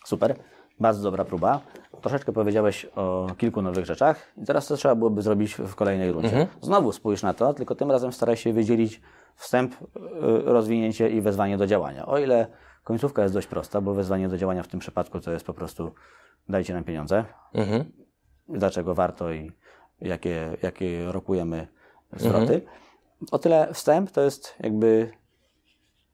[0.04, 0.36] Super.
[0.80, 1.60] Bardzo dobra próba.
[2.00, 6.28] Troszeczkę powiedziałeś o kilku nowych rzeczach i teraz to trzeba byłoby zrobić w kolejnej rundzie.
[6.28, 6.46] Mhm.
[6.60, 9.00] Znowu spójrz na to, tylko tym razem staraj się wydzielić
[9.36, 9.78] wstęp, y,
[10.44, 12.06] rozwinięcie i wezwanie do działania.
[12.06, 12.46] O ile
[12.84, 15.92] końcówka jest dość prosta, bo wezwanie do działania w tym przypadku to jest po prostu
[16.48, 17.84] dajcie nam pieniądze, mhm.
[18.48, 19.52] dlaczego warto i
[20.04, 21.66] jakie, jakie rokujemy
[22.16, 22.54] zwroty.
[22.54, 22.62] Mhm.
[23.30, 25.10] O tyle wstęp to jest jakby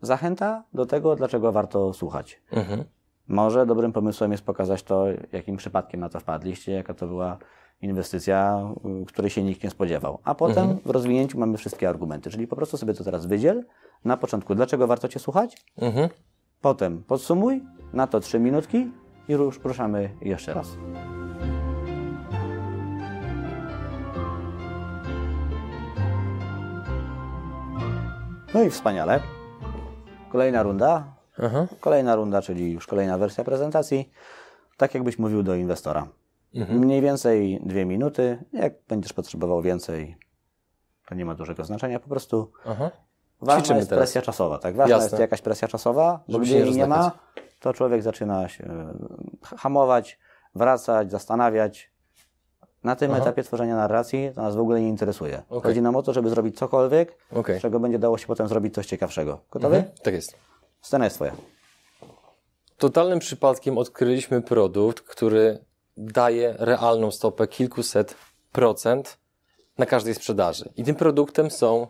[0.03, 2.41] zachęta do tego, dlaczego warto słuchać.
[2.53, 2.85] Mhm.
[3.29, 7.39] Może dobrym pomysłem jest pokazać to, jakim przypadkiem na to wpadliście, jaka to była
[7.83, 8.69] inwestycja,
[9.07, 10.19] której się nikt nie spodziewał.
[10.25, 10.81] A potem mhm.
[10.85, 13.65] w rozwinięciu mamy wszystkie argumenty, czyli po prostu sobie to teraz wydziel.
[14.05, 15.57] Na początku, dlaczego warto Cię słuchać?
[15.79, 16.09] Mhm.
[16.61, 18.91] Potem podsumuj, na to trzy minutki
[19.29, 20.69] i rusz, ruszamy jeszcze raz.
[28.55, 29.21] No i wspaniale.
[30.33, 31.05] Kolejna runda.
[31.43, 31.67] Aha.
[31.81, 34.11] Kolejna runda, czyli już kolejna wersja prezentacji.
[34.77, 36.07] Tak jakbyś mówił do inwestora.
[36.55, 36.79] Mhm.
[36.79, 38.45] Mniej więcej dwie minuty.
[38.53, 40.17] Jak będziesz potrzebował więcej,
[41.09, 42.01] to nie ma dużego znaczenia.
[42.01, 42.91] Po prostu Aha.
[43.41, 44.03] ważna Ćwiczymy jest teraz.
[44.03, 44.59] presja czasowa.
[44.59, 44.77] Tak?
[44.77, 45.05] Ważna Jasne.
[45.05, 47.11] jest jakaś presja czasowa, bo gdy jej nie ma,
[47.61, 50.19] to człowiek zaczyna się e, hamować,
[50.55, 51.91] wracać, zastanawiać.
[52.85, 53.21] Na tym Aha.
[53.21, 55.43] etapie tworzenia narracji to nas w ogóle nie interesuje.
[55.49, 55.71] Okay.
[55.71, 57.59] Chodzi nam o to, żeby zrobić cokolwiek, okay.
[57.59, 59.41] z czego będzie dało się potem zrobić coś ciekawszego.
[59.51, 59.77] Gotowy?
[59.77, 59.95] Mhm.
[60.03, 60.37] Tak jest.
[60.81, 61.33] Scena jest Twoja.
[62.79, 65.65] Totalnym przypadkiem odkryliśmy produkt, który
[65.97, 68.15] daje realną stopę kilkuset
[68.53, 69.19] procent
[69.79, 70.73] na każdej sprzedaży.
[70.77, 71.87] I tym produktem są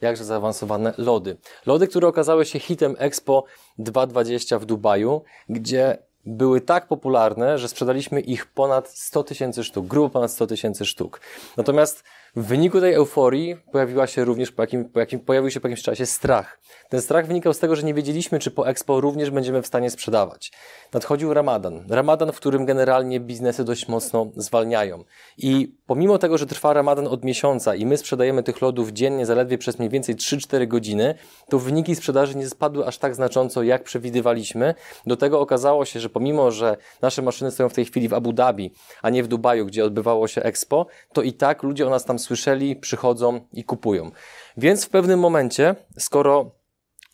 [0.00, 1.36] jakże zaawansowane lody.
[1.66, 3.44] Lody, które okazały się hitem Expo
[3.78, 10.10] 220 w Dubaju, gdzie były tak popularne, że sprzedaliśmy ich ponad 100 tysięcy sztuk, grubo
[10.10, 11.20] ponad 100 tysięcy sztuk.
[11.56, 12.04] Natomiast
[12.36, 15.82] w wyniku tej euforii pojawiła się również po jakim, po jakim, pojawił się po jakimś
[15.82, 16.60] czasie strach.
[16.88, 19.90] Ten strach wynikał z tego, że nie wiedzieliśmy, czy po Expo również będziemy w stanie
[19.90, 20.52] sprzedawać.
[20.92, 21.84] Nadchodził Ramadan.
[21.88, 25.04] Ramadan, w którym generalnie biznesy dość mocno zwalniają.
[25.38, 29.58] I pomimo tego, że trwa Ramadan od miesiąca i my sprzedajemy tych lodów dziennie zaledwie
[29.58, 31.14] przez mniej więcej 3-4 godziny,
[31.48, 34.74] to wyniki sprzedaży nie spadły aż tak znacząco, jak przewidywaliśmy.
[35.06, 38.32] Do tego okazało się, że pomimo, że nasze maszyny stoją w tej chwili w Abu
[38.32, 38.70] Dhabi,
[39.02, 42.17] a nie w Dubaju, gdzie odbywało się Expo, to i tak ludzie o nas tam
[42.18, 44.10] słyszeli, przychodzą i kupują.
[44.56, 46.50] Więc w pewnym momencie, skoro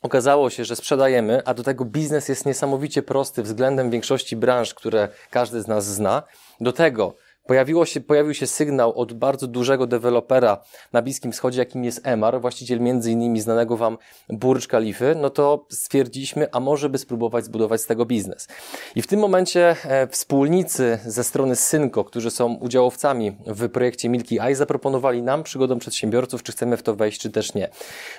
[0.02, 5.08] okazało się, że sprzedajemy, a do tego biznes jest niesamowicie prosty względem większości branż, które
[5.30, 6.22] każdy z nas zna,
[6.60, 7.14] do tego
[7.46, 12.40] Pojawiło się, pojawił się sygnał od bardzo dużego dewelopera na Bliskim Wschodzie, jakim jest Emar,
[12.40, 17.80] właściciel między innymi znanego Wam Burj Khalify, no to stwierdziliśmy, a może by spróbować zbudować
[17.80, 18.48] z tego biznes.
[18.94, 24.40] I w tym momencie e, wspólnicy ze strony Synco, którzy są udziałowcami w projekcie Milky
[24.40, 27.68] Eye, zaproponowali nam, przygodą przedsiębiorców, czy chcemy w to wejść, czy też nie.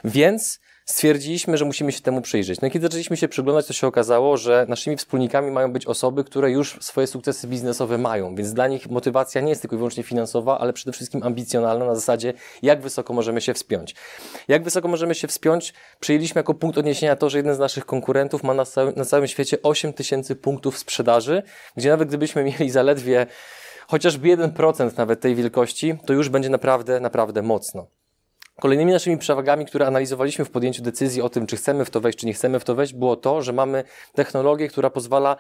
[0.04, 2.62] Więc stwierdziliśmy, że musimy się temu przyjrzeć.
[2.62, 6.24] No i kiedy zaczęliśmy się przyglądać, to się okazało, że naszymi wspólnikami mają być osoby,
[6.24, 10.04] które już swoje sukcesy biznesowe mają, więc dla nich motywacja nie jest tylko i wyłącznie
[10.04, 13.96] finansowa, ale przede wszystkim ambicjonalna na zasadzie, jak wysoko możemy się wspiąć.
[14.48, 15.74] Jak wysoko możemy się wspiąć?
[16.00, 19.28] Przyjęliśmy jako punkt odniesienia to, że jeden z naszych konkurentów ma na, całym, na całym
[19.28, 21.44] świecie 8 tysięcy punktów sprzedaży,
[21.78, 23.28] gdzie nawet gdybyśmy mieli zaledwie
[23.88, 27.88] chociażby 1% nawet tej wielkości, to już będzie naprawdę, naprawdę mocno.
[28.62, 32.20] Kolejnymi naszymi przewagami, które analizowaliśmy w podjęciu decyzji o tym, czy chcemy w to wejść,
[32.20, 35.38] czy nie chcemy w to wejść, było to, że mamy technologię, która pozwala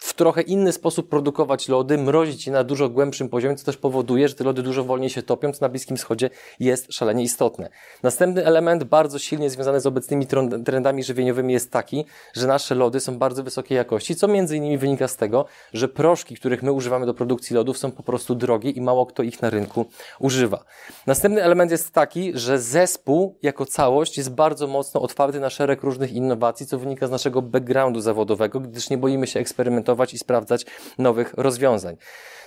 [0.00, 4.28] w trochę inny sposób produkować lody, mrozić je na dużo głębszym poziomie, co też powoduje,
[4.28, 7.70] że te lody dużo wolniej się topią, co na Bliskim Wschodzie jest szalenie istotne.
[8.02, 10.26] Następny element, bardzo silnie związany z obecnymi
[10.64, 15.08] trendami żywieniowymi jest taki, że nasze lody są bardzo wysokiej jakości, co między innymi wynika
[15.08, 18.80] z tego, że proszki, których my używamy do produkcji lodów są po prostu drogie i
[18.80, 19.86] mało kto ich na rynku
[20.18, 20.64] używa.
[21.06, 26.12] Następny element jest taki, że zespół jako całość jest bardzo mocno otwarty na szereg różnych
[26.12, 30.66] innowacji, co wynika z naszego backgroundu zawodowego, gdyż nie boimy się eksperymentować i sprawdzać
[30.98, 31.96] nowych rozwiązań.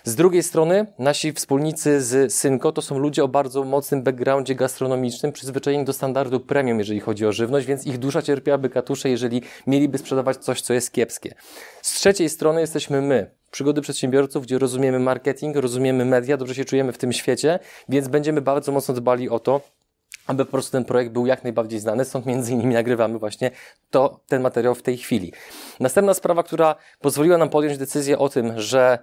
[0.03, 5.32] Z drugiej strony, nasi wspólnicy z Synco to są ludzie o bardzo mocnym backgroundzie gastronomicznym,
[5.32, 9.97] przyzwyczajeni do standardu premium, jeżeli chodzi o żywność, więc ich dusza cierpiałaby katusze, jeżeli mieliby
[9.97, 11.36] sprzedawać coś, co jest kiepskie.
[11.82, 16.91] Z trzeciej strony jesteśmy my, przygody przedsiębiorców, gdzie rozumiemy marketing, rozumiemy media, dobrze się czujemy
[16.91, 19.62] w tym świecie, więc będziemy bardzo mocno dbali o to,
[20.27, 23.51] aby po prostu ten projekt był jak najbardziej znany, stąd między innymi nagrywamy właśnie
[23.89, 25.33] to, ten materiał w tej chwili.
[25.79, 28.99] Następna sprawa, która pozwoliła nam podjąć decyzję o tym, że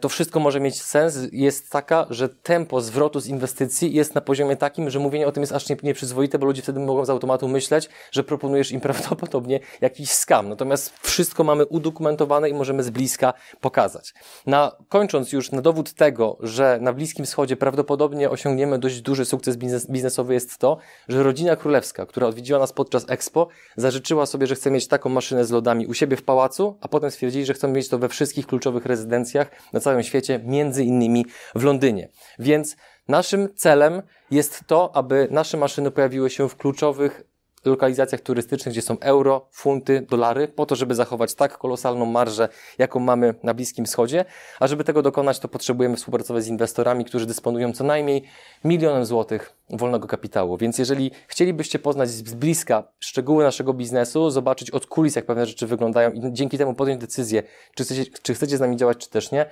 [0.00, 4.56] to wszystko może mieć sens, jest taka, że tempo zwrotu z inwestycji jest na poziomie
[4.56, 7.88] takim, że mówienie o tym jest aż nieprzyzwoite, bo ludzie wtedy mogą z automatu myśleć,
[8.12, 10.48] że proponujesz im prawdopodobnie jakiś skam.
[10.48, 14.14] Natomiast wszystko mamy udokumentowane i możemy z bliska pokazać.
[14.46, 19.56] Na, kończąc już na dowód tego, że na Bliskim Wschodzie prawdopodobnie osiągniemy dość duży sukces
[19.56, 20.76] biznes, biznesowy jest to,
[21.08, 25.44] że rodzina królewska, która odwiedziła nas podczas Expo, zażyczyła sobie, że chce mieć taką maszynę
[25.44, 28.46] z lodami u siebie w pałacu, a potem stwierdzili, że chcą mieć to we wszystkich
[28.46, 32.08] kluczowych rezydencjach na całym świecie, między innymi w Londynie.
[32.38, 32.76] Więc
[33.08, 37.29] naszym celem jest to, aby nasze maszyny pojawiły się w kluczowych
[37.64, 43.00] lokalizacjach turystycznych, gdzie są euro, funty, dolary, po to, żeby zachować tak kolosalną marżę, jaką
[43.00, 44.24] mamy na Bliskim Wschodzie.
[44.60, 48.24] A żeby tego dokonać, to potrzebujemy współpracować z inwestorami, którzy dysponują co najmniej
[48.64, 50.56] milionem złotych wolnego kapitału.
[50.56, 55.66] Więc jeżeli chcielibyście poznać z bliska szczegóły naszego biznesu, zobaczyć od kulis, jak pewne rzeczy
[55.66, 57.42] wyglądają i dzięki temu podjąć decyzję,
[57.74, 59.46] czy chcecie, czy chcecie z nami działać, czy też nie,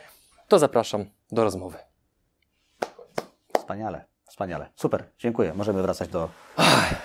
[0.49, 1.79] to zapraszam do rozmowy.
[3.59, 4.71] Wspaniale, wspaniale.
[4.77, 5.55] Super, dziękuję.
[5.55, 6.29] Możemy wracać do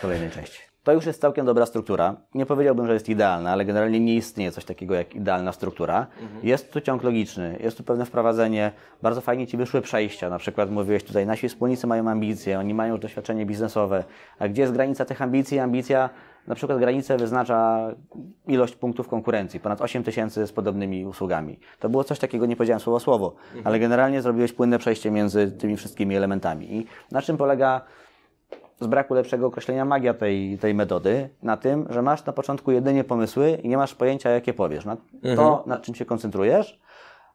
[0.02, 0.73] kolejnej części.
[0.84, 2.15] To już jest całkiem dobra struktura.
[2.34, 6.08] Nie powiedziałbym, że jest idealna, ale generalnie nie istnieje coś takiego jak idealna struktura.
[6.22, 6.48] Mhm.
[6.48, 8.72] Jest tu ciąg logiczny, jest tu pewne wprowadzenie.
[9.02, 10.30] Bardzo fajnie Ci wyszły przejścia.
[10.30, 14.04] Na przykład mówiłeś tutaj, nasi wspólnicy mają ambicje, oni mają już doświadczenie biznesowe.
[14.39, 15.60] A gdzie jest granica tych ambicji?
[15.60, 16.10] Ambicja
[16.48, 17.88] na przykład granicę wyznacza
[18.48, 21.60] ilość punktów konkurencji, ponad 8 tysięcy z podobnymi usługami.
[21.80, 23.67] To było coś takiego, nie powiedziałem słowo słowo, mhm.
[23.67, 26.76] ale generalnie zrobiłeś płynne przejście między tymi wszystkimi elementami.
[26.76, 27.82] I na czym polega
[28.80, 33.04] z braku lepszego określenia magia tej, tej metody na tym, że masz na początku jedynie
[33.04, 34.86] pomysły i nie masz pojęcia, jakie powiesz.
[34.86, 35.36] Na mhm.
[35.36, 36.80] To, nad czym się koncentrujesz,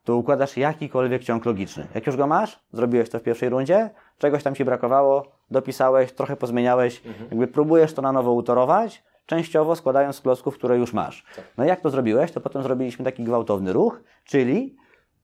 [0.05, 1.87] to układasz jakikolwiek ciąg logiczny.
[1.94, 6.37] Jak już go masz, zrobiłeś to w pierwszej rundzie, czegoś tam ci brakowało, dopisałeś, trochę
[6.37, 7.29] pozmieniałeś, mhm.
[7.31, 11.24] jakby próbujesz to na nowo utorować, częściowo składając z klocków, które już masz.
[11.37, 11.44] Tak.
[11.59, 14.77] No i jak to zrobiłeś, to potem zrobiliśmy taki gwałtowny ruch, czyli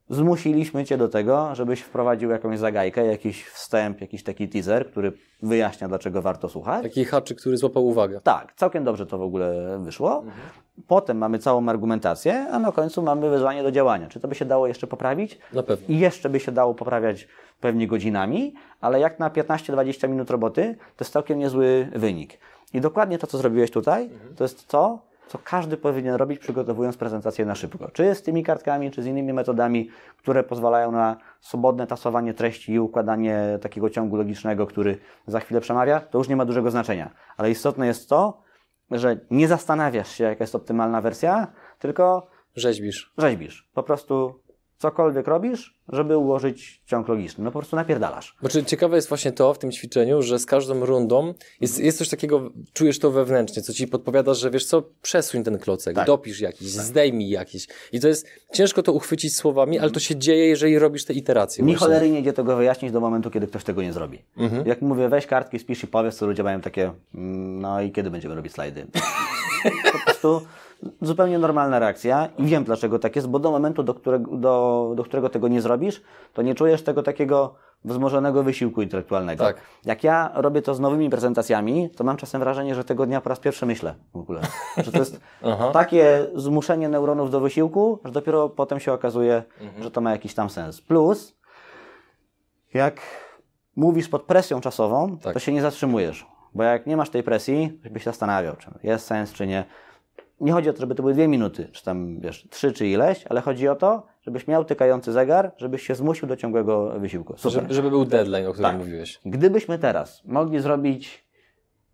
[0.09, 5.13] zmusiliśmy Cię do tego, żebyś wprowadził jakąś zagajkę, jakiś wstęp, jakiś taki teaser, który
[5.43, 6.83] wyjaśnia, dlaczego warto słuchać.
[6.83, 8.21] Taki haczyk, który złapał uwagę.
[8.21, 10.17] Tak, całkiem dobrze to w ogóle wyszło.
[10.17, 10.35] Mhm.
[10.87, 14.09] Potem mamy całą argumentację, a na końcu mamy wezwanie do działania.
[14.09, 15.39] Czy to by się dało jeszcze poprawić?
[15.53, 15.87] Na pewno.
[15.89, 17.29] I jeszcze by się dało poprawiać
[17.61, 22.39] pewnie godzinami, ale jak na 15-20 minut roboty, to jest całkiem niezły wynik.
[22.75, 24.35] I dokładnie to, co zrobiłeś tutaj, mhm.
[24.35, 27.91] to jest to, co każdy powinien robić, przygotowując prezentację na szybko.
[27.91, 32.81] Czy z tymi kartkami, czy z innymi metodami, które pozwalają na swobodne tasowanie treści i
[32.81, 37.11] układanie takiego ciągu logicznego, który za chwilę przemawia, to już nie ma dużego znaczenia.
[37.37, 38.43] Ale istotne jest to,
[38.91, 43.13] że nie zastanawiasz się, jaka jest optymalna wersja, tylko rzeźbisz.
[43.19, 43.71] Rzeźbisz.
[43.75, 44.41] Po prostu
[44.85, 47.45] cokolwiek robisz, żeby ułożyć ciąg logiczny.
[47.45, 48.37] No po prostu napierdalasz.
[48.43, 51.99] Bo czy ciekawe jest właśnie to w tym ćwiczeniu, że z każdą rundą jest, jest
[51.99, 56.07] coś takiego, czujesz to wewnętrznie, co ci podpowiada, że wiesz co, przesuń ten klocek, tak.
[56.07, 56.85] dopisz jakiś, tak.
[56.85, 57.67] zdejmij jakiś.
[57.93, 61.65] I to jest ciężko to uchwycić słowami, ale to się dzieje, jeżeli robisz te iteracje.
[61.65, 64.19] Ni cholery nie idzie tego wyjaśnić do momentu, kiedy ktoś tego nie zrobi.
[64.37, 64.67] Mhm.
[64.67, 68.11] Jak mówię, weź kartki, spisz i powiedz, co ludzie mają takie, mm, no i kiedy
[68.11, 68.87] będziemy robić slajdy.
[69.93, 70.41] po prostu
[71.01, 75.05] zupełnie normalna reakcja i wiem dlaczego tak jest, bo do momentu, do którego, do, do
[75.05, 79.45] którego tego nie zrobisz, to nie czujesz tego takiego wzmożonego wysiłku intelektualnego.
[79.45, 79.57] Tak.
[79.85, 83.29] Jak ja robię to z nowymi prezentacjami, to mam czasem wrażenie, że tego dnia po
[83.29, 84.41] raz pierwszy myślę w ogóle.
[84.77, 85.21] Że to jest
[85.73, 89.83] takie zmuszenie neuronów do wysiłku, że dopiero potem się okazuje, mhm.
[89.83, 90.81] że to ma jakiś tam sens.
[90.81, 91.37] Plus,
[92.75, 93.01] jak
[93.77, 95.35] mówisz pod presją czasową, tak.
[95.35, 96.27] to się nie zatrzymujesz.
[96.55, 99.65] Bo jak nie masz tej presji, byś się zastanawiał, czy jest sens, czy nie
[100.41, 103.25] nie chodzi o to, żeby to były dwie minuty, czy tam, wiesz, trzy, czy ileś,
[103.29, 107.35] ale chodzi o to, żebyś miał tykający zegar, żebyś się zmusił do ciągłego wysiłku.
[107.37, 107.53] Super.
[107.53, 108.79] Żeby, żeby był deadline, o którym tak.
[108.79, 109.21] mówiłeś.
[109.25, 111.25] Gdybyśmy teraz mogli zrobić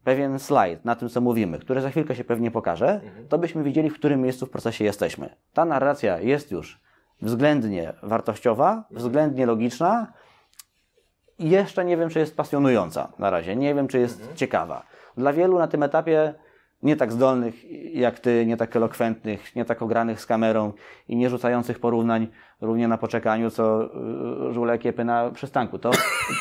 [0.04, 3.28] pewien slajd na tym, co mówimy, który za chwilkę się pewnie pokaże, mhm.
[3.28, 5.36] to byśmy widzieli, w którym miejscu w procesie jesteśmy.
[5.52, 6.80] Ta narracja jest już
[7.22, 8.96] względnie wartościowa, mhm.
[8.98, 10.12] względnie logiczna
[11.38, 13.56] i jeszcze nie wiem, czy jest pasjonująca na razie.
[13.56, 14.36] Nie wiem, czy jest mhm.
[14.36, 14.82] ciekawa.
[15.16, 16.34] Dla wielu na tym etapie
[16.82, 17.54] nie tak zdolnych
[17.94, 20.72] jak ty, nie tak elokwentnych, nie tak ogranych z kamerą
[21.08, 22.28] i nie rzucających porównań
[22.60, 23.84] równie na poczekaniu, co
[24.48, 25.78] y, żule kiepy na przystanku.
[25.78, 25.90] To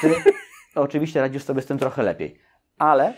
[0.01, 0.15] ty
[0.75, 2.39] oczywiście radzisz sobie z tym trochę lepiej.
[2.77, 3.13] Ale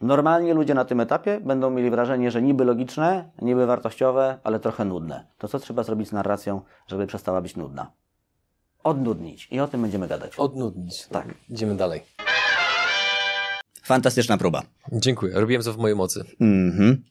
[0.00, 4.84] normalnie ludzie na tym etapie będą mieli wrażenie, że niby logiczne, niby wartościowe, ale trochę
[4.84, 5.26] nudne.
[5.38, 7.90] To co trzeba zrobić z narracją, żeby przestała być nudna?
[8.84, 9.48] Odnudnić.
[9.50, 10.36] I o tym będziemy gadać.
[10.36, 11.06] Odnudnić.
[11.06, 11.26] Tak.
[11.48, 12.00] Idziemy dalej.
[13.86, 14.62] Fantastyczna próba.
[14.92, 15.32] Dziękuję.
[15.34, 16.24] Robiłem to w mojej mocy.
[16.40, 17.02] Mhm.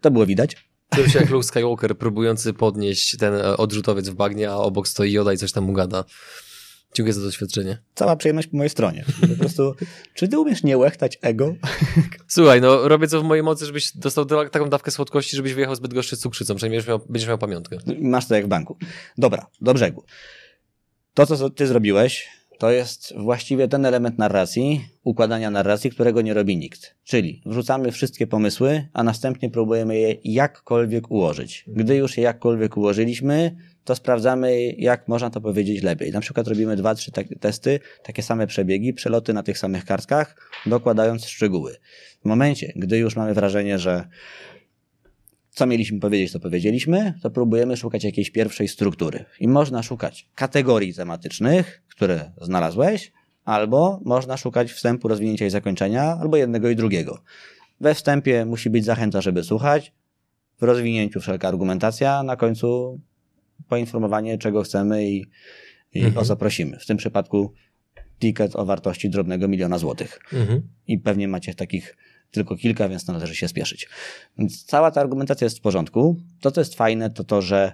[0.00, 0.68] To było widać.
[0.94, 5.12] Czuję się jak Luke Skywalker próbujący podnieść ten e, odrzutowiec w bagnie, a obok stoi
[5.12, 6.04] Yoda i coś tam mu gada.
[6.94, 7.78] Dziękuję za doświadczenie.
[7.94, 9.04] Cała przyjemność po mojej stronie.
[9.20, 9.74] Po prostu,
[10.14, 11.54] czy ty umiesz nie łechtać ego?
[12.28, 15.94] Słuchaj, no robię co w mojej mocy, żebyś dostał taką dawkę słodkości, żebyś wyjechał zbyt
[15.94, 17.78] gorzczy z cukrzycą, przynajmniej będziesz miał, będziesz miał pamiątkę.
[18.00, 18.76] Masz to jak w banku.
[19.18, 20.04] Dobra, do brzegu.
[21.14, 26.56] To, co ty zrobiłeś, to jest właściwie ten element narracji, układania narracji, którego nie robi
[26.56, 26.94] nikt.
[27.04, 31.64] Czyli wrzucamy wszystkie pomysły, a następnie próbujemy je jakkolwiek ułożyć.
[31.66, 36.12] Gdy już je jakkolwiek ułożyliśmy, to sprawdzamy, jak można to powiedzieć lepiej.
[36.12, 41.26] Na przykład robimy dwa, trzy testy, takie same przebiegi, przeloty na tych samych kartkach, dokładając
[41.26, 41.76] szczegóły.
[42.22, 44.08] W momencie, gdy już mamy wrażenie, że
[45.58, 49.24] co mieliśmy powiedzieć, to powiedzieliśmy, to próbujemy szukać jakiejś pierwszej struktury.
[49.40, 53.12] I można szukać kategorii tematycznych, które znalazłeś,
[53.44, 57.22] albo można szukać wstępu, rozwinięcia i zakończenia, albo jednego i drugiego.
[57.80, 59.92] We wstępie musi być zachęta, żeby słuchać,
[60.60, 63.00] w rozwinięciu wszelka argumentacja, na końcu
[63.68, 65.26] poinformowanie, czego chcemy i,
[65.94, 66.18] i mhm.
[66.18, 66.78] o co prosimy.
[66.78, 67.52] W tym przypadku
[68.20, 70.20] ticket o wartości drobnego miliona złotych.
[70.32, 70.62] Mhm.
[70.86, 71.96] I pewnie macie takich
[72.30, 73.88] tylko kilka, więc należy się spieszyć.
[74.38, 76.16] Więc cała ta argumentacja jest w porządku.
[76.40, 77.72] To, co jest fajne, to to, że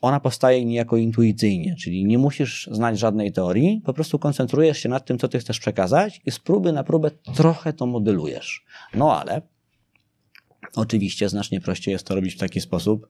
[0.00, 5.06] ona powstaje niejako intuicyjnie, czyli nie musisz znać żadnej teorii, po prostu koncentrujesz się nad
[5.06, 8.64] tym, co ty chcesz przekazać i z próby na próbę trochę to modelujesz.
[8.94, 9.42] No ale
[10.74, 13.06] oczywiście znacznie prościej jest to robić w taki sposób,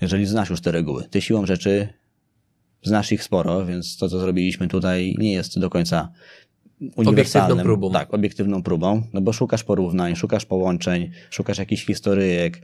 [0.00, 1.04] jeżeli znasz już te reguły.
[1.10, 1.88] Ty siłą rzeczy
[2.82, 6.12] znasz ich sporo, więc to, co zrobiliśmy tutaj, nie jest do końca
[6.96, 7.92] Obiektywną próbą.
[7.92, 12.60] Tak, obiektywną próbą, no bo szukasz porównań, szukasz połączeń, szukasz jakichś historyjek.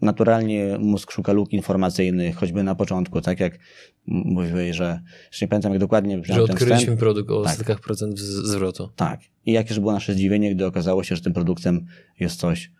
[0.00, 3.58] Naturalnie mózg szuka luk informacyjnych, choćby na początku, tak jak
[4.06, 5.00] mówiłeś, że
[5.32, 7.00] już nie pamiętam jak dokładnie Że odkryliśmy wstęp.
[7.00, 7.56] produkt o tak.
[7.56, 8.88] setkach procent zwrotu.
[8.96, 9.20] Tak.
[9.46, 11.86] I jakież było nasze zdziwienie, gdy okazało się, że tym produktem
[12.20, 12.70] jest coś,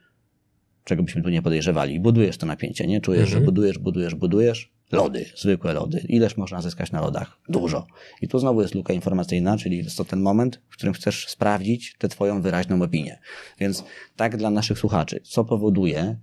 [0.88, 2.00] czego byśmy tu nie podejrzewali.
[2.00, 3.00] Budujesz to napięcie, nie?
[3.00, 3.40] Czujesz, mhm.
[3.40, 4.72] że budujesz, budujesz, budujesz.
[4.92, 6.04] Lody, zwykłe lody.
[6.08, 7.38] Ileż można zyskać na lodach?
[7.48, 7.86] Dużo.
[8.22, 11.96] I tu znowu jest luka informacyjna, czyli jest to ten moment, w którym chcesz sprawdzić
[11.98, 13.18] tę twoją wyraźną opinię.
[13.60, 13.84] Więc
[14.16, 16.18] tak dla naszych słuchaczy, co powoduje,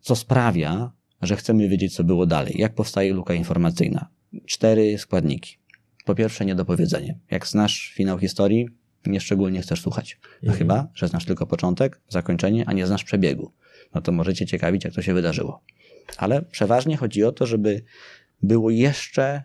[0.00, 2.54] co sprawia, że chcemy wiedzieć, co było dalej.
[2.58, 4.08] Jak powstaje luka informacyjna?
[4.46, 5.56] Cztery składniki.
[6.04, 7.18] Po pierwsze, niedopowiedzenie.
[7.30, 8.68] Jak znasz finał historii,
[9.06, 10.18] nieszczególnie chcesz słuchać.
[10.42, 10.58] No mhm.
[10.58, 13.52] chyba, że znasz tylko początek, zakończenie, a nie znasz przebiegu.
[13.94, 15.62] No to możecie ciekawić, jak to się wydarzyło.
[16.16, 17.82] Ale przeważnie chodzi o to, żeby
[18.42, 19.42] było jeszcze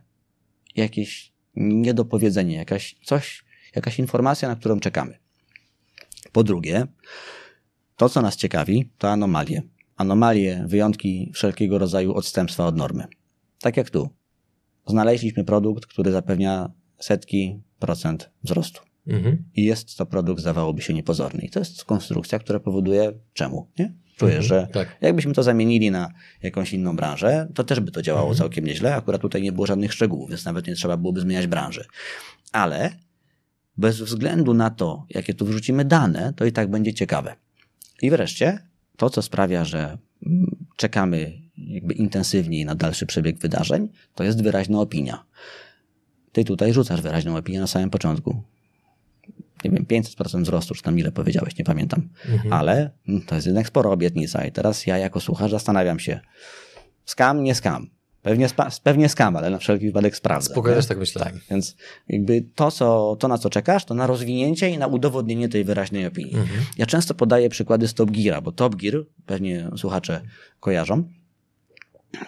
[0.75, 5.19] jakieś niedopowiedzenie, jakaś coś, jakaś informacja, na którą czekamy.
[6.31, 6.87] Po drugie,
[7.95, 9.61] to, co nas ciekawi, to anomalie.
[9.95, 13.07] Anomalie, wyjątki wszelkiego rodzaju odstępstwa od normy.
[13.59, 14.09] Tak jak tu.
[14.87, 18.81] Znaleźliśmy produkt, który zapewnia setki procent wzrostu.
[19.07, 19.43] Mhm.
[19.55, 21.41] I jest to produkt, zdawałoby się, niepozorny.
[21.41, 23.67] I to jest konstrukcja, która powoduje czemu?
[23.79, 23.93] Nie?
[24.15, 24.97] Czujesz, mhm, że tak.
[25.01, 26.11] jakbyśmy to zamienili na
[26.43, 28.37] jakąś inną branżę, to też by to działało mhm.
[28.37, 28.95] całkiem nieźle.
[28.95, 31.85] Akurat tutaj nie było żadnych szczegółów, więc nawet nie trzeba byłoby zmieniać branży.
[32.51, 32.91] Ale
[33.77, 37.35] bez względu na to, jakie tu wrzucimy dane, to i tak będzie ciekawe.
[38.01, 38.59] I wreszcie
[38.97, 44.79] to, co sprawia, że mm, czekamy jakby intensywniej na dalszy przebieg wydarzeń, to jest wyraźna
[44.79, 45.23] opinia.
[46.31, 48.43] Ty tutaj rzucasz wyraźną opinię na samym początku
[49.63, 52.09] nie wiem, 500% wzrostu, czy tam ile powiedziałeś, nie pamiętam.
[52.29, 52.53] Mhm.
[52.53, 56.19] Ale mm, to jest jednak spora obietnica i teraz ja jako słuchacz zastanawiam się,
[57.05, 57.89] skam, nie skam.
[58.21, 58.47] Pewnie,
[58.83, 60.49] pewnie skam, ale na wszelki wypadek sprawdzę.
[60.49, 61.23] Spokojnie, tak myślę.
[61.23, 61.75] Tak, więc
[62.09, 66.05] jakby to, co, to, na co czekasz, to na rozwinięcie i na udowodnienie tej wyraźnej
[66.05, 66.35] opinii.
[66.35, 66.59] Mhm.
[66.77, 70.21] Ja często podaję przykłady z Top Geara, bo Top Gear, pewnie słuchacze
[70.59, 71.03] kojarzą,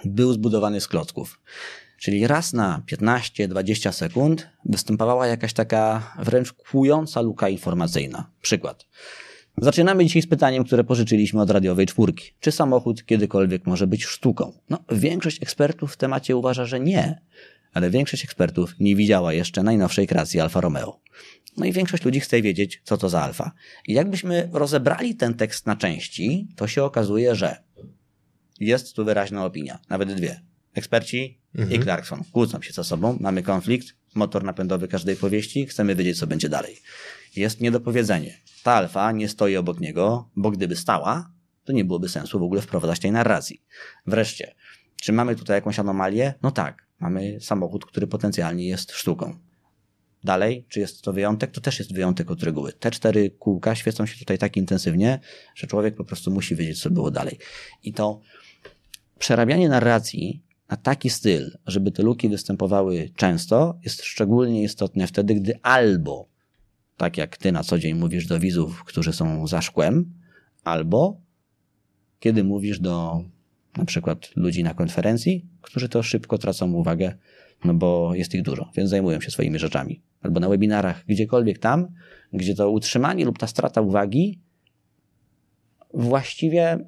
[0.05, 1.39] był zbudowany z klocków.
[1.99, 8.31] Czyli raz na 15-20 sekund występowała jakaś taka wręcz kłująca luka informacyjna.
[8.41, 8.85] Przykład.
[9.57, 12.31] Zaczynamy dzisiaj z pytaniem, które pożyczyliśmy od radiowej czwórki.
[12.39, 14.53] Czy samochód kiedykolwiek może być sztuką?
[14.69, 17.21] No, większość ekspertów w temacie uważa, że nie,
[17.73, 21.01] ale większość ekspertów nie widziała jeszcze najnowszej kreacji Alfa Romeo.
[21.57, 23.51] No i większość ludzi chce wiedzieć, co to za Alfa.
[23.88, 27.63] I jakbyśmy rozebrali ten tekst na części, to się okazuje, że
[28.59, 30.48] jest tu wyraźna opinia, nawet dwie.
[30.79, 31.81] Eksperci mhm.
[31.81, 36.27] i Clarkson kłócą się ze sobą, mamy konflikt, motor napędowy każdej powieści, chcemy wiedzieć, co
[36.27, 36.77] będzie dalej.
[37.35, 38.37] Jest niedopowiedzenie.
[38.63, 41.31] Ta alfa nie stoi obok niego, bo gdyby stała,
[41.63, 43.63] to nie byłoby sensu w ogóle wprowadzać tej narracji.
[44.06, 44.56] Wreszcie,
[45.01, 46.33] czy mamy tutaj jakąś anomalię?
[46.43, 49.39] No tak, mamy samochód, który potencjalnie jest sztuką.
[50.23, 51.51] Dalej, czy jest to wyjątek?
[51.51, 52.73] To też jest wyjątek od reguły.
[52.73, 55.19] Te cztery kółka świecą się tutaj tak intensywnie,
[55.56, 57.37] że człowiek po prostu musi wiedzieć, co było dalej.
[57.83, 58.21] I to
[59.19, 65.59] przerabianie narracji na taki styl, żeby te luki występowały często, jest szczególnie istotne wtedy, gdy
[65.61, 66.29] albo,
[66.97, 70.13] tak jak ty na co dzień mówisz do widzów, którzy są za szkłem,
[70.63, 71.21] albo
[72.19, 73.23] kiedy mówisz do
[73.77, 77.17] na przykład ludzi na konferencji, którzy to szybko tracą uwagę,
[77.65, 80.01] no bo jest ich dużo, więc zajmują się swoimi rzeczami.
[80.21, 81.87] Albo na webinarach, gdziekolwiek tam,
[82.33, 84.39] gdzie to utrzymanie lub ta strata uwagi
[85.93, 86.79] właściwie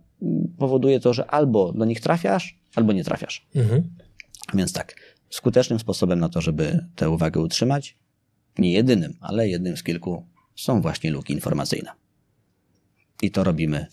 [0.58, 3.48] powoduje to, że albo do nich trafiasz, albo nie trafiasz.
[3.56, 3.96] Mhm.
[4.54, 4.96] Więc tak,
[5.30, 7.98] skutecznym sposobem na to, żeby tę uwagę utrzymać,
[8.58, 11.92] nie jedynym, ale jednym z kilku, są właśnie luki informacyjne.
[13.22, 13.86] I to robimy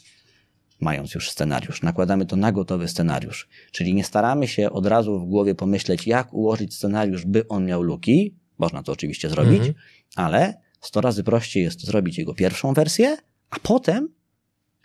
[0.81, 1.83] mając już scenariusz.
[1.83, 3.49] Nakładamy to na gotowy scenariusz.
[3.73, 7.83] Czyli nie staramy się od razu w głowie pomyśleć, jak ułożyć scenariusz, by on miał
[7.83, 8.35] luki.
[8.59, 9.75] Można to oczywiście zrobić, mhm.
[10.17, 13.17] ale 100 razy prościej jest zrobić jego pierwszą wersję,
[13.51, 14.09] a potem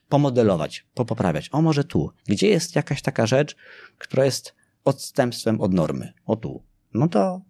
[0.10, 1.50] pomodelować, popoprawiać.
[1.52, 2.12] O, może tu.
[2.28, 3.56] Gdzie jest jakaś taka rzecz,
[3.98, 6.14] która jest odstępstwem od normy?
[6.26, 6.64] O tu.
[6.94, 7.42] No to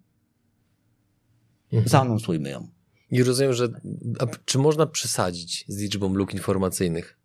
[1.72, 1.88] mhm.
[1.88, 2.68] zaanonsujmy ją.
[3.10, 3.68] I rozumiem, że
[4.44, 7.18] czy można przesadzić z liczbą luk informacyjnych?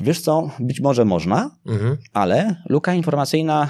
[0.00, 1.96] Wiesz co, być może można, mhm.
[2.12, 3.68] ale luka informacyjna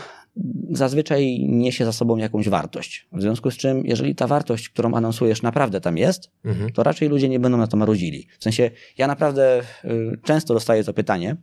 [0.71, 3.09] zazwyczaj niesie za sobą jakąś wartość.
[3.13, 6.73] W związku z czym, jeżeli ta wartość, którą anonsujesz, naprawdę tam jest, mhm.
[6.73, 8.29] to raczej ludzie nie będą na to marudzili.
[8.39, 11.37] W sensie, ja naprawdę y, często dostaję to pytanie,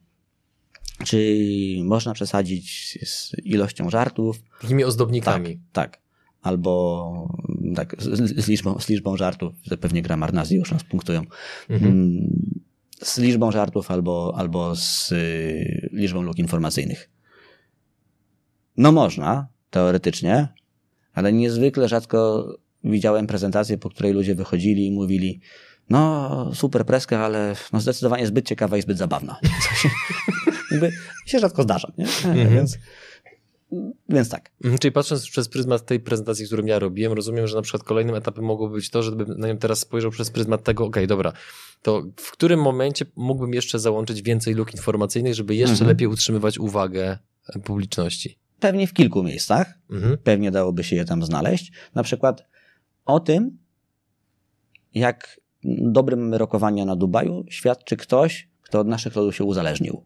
[1.06, 1.38] czy
[1.84, 4.42] można przesadzić z ilością żartów.
[4.62, 5.58] Takimi ozdobnikami.
[5.58, 6.02] Tak, tak.
[6.42, 7.30] Albo
[7.76, 11.22] tak, z, z, liczbą, z liczbą żartów, pewnie gramarnazy już nas punktują.
[11.70, 11.92] Mhm.
[11.92, 12.62] Mm,
[13.04, 17.10] z liczbą żartów albo, albo z y, liczbą luk informacyjnych.
[18.78, 20.48] No można, teoretycznie,
[21.14, 22.48] ale niezwykle rzadko
[22.84, 25.40] widziałem prezentację, po której ludzie wychodzili i mówili,
[25.90, 29.40] no super preska, ale no zdecydowanie zbyt ciekawa i zbyt zabawna.
[30.72, 30.92] Jakby
[31.26, 32.06] się rzadko zdarza, nie?
[32.06, 32.50] Mhm.
[32.50, 32.78] Więc
[34.10, 34.52] więc tak.
[34.64, 38.16] Mhm, czyli patrząc przez pryzmat tej prezentacji, którą ja robiłem, rozumiem, że na przykład kolejnym
[38.16, 41.34] etapem mogłoby być to, żeby na nią teraz spojrzał przez pryzmat tego, okej, okay, dobra,
[41.82, 45.90] to w którym momencie mógłbym jeszcze załączyć więcej luk informacyjnych, żeby jeszcze mhm.
[45.90, 47.18] lepiej utrzymywać uwagę
[47.64, 48.38] publiczności?
[48.62, 49.74] Pewnie w kilku miejscach.
[49.90, 50.18] Mhm.
[50.18, 51.72] Pewnie dałoby się je tam znaleźć.
[51.96, 52.46] Na przykład
[53.06, 53.58] o tym,
[54.94, 55.40] jak
[55.82, 60.06] dobrym rokowania na Dubaju świadczy ktoś, kto od naszych lodów się uzależnił.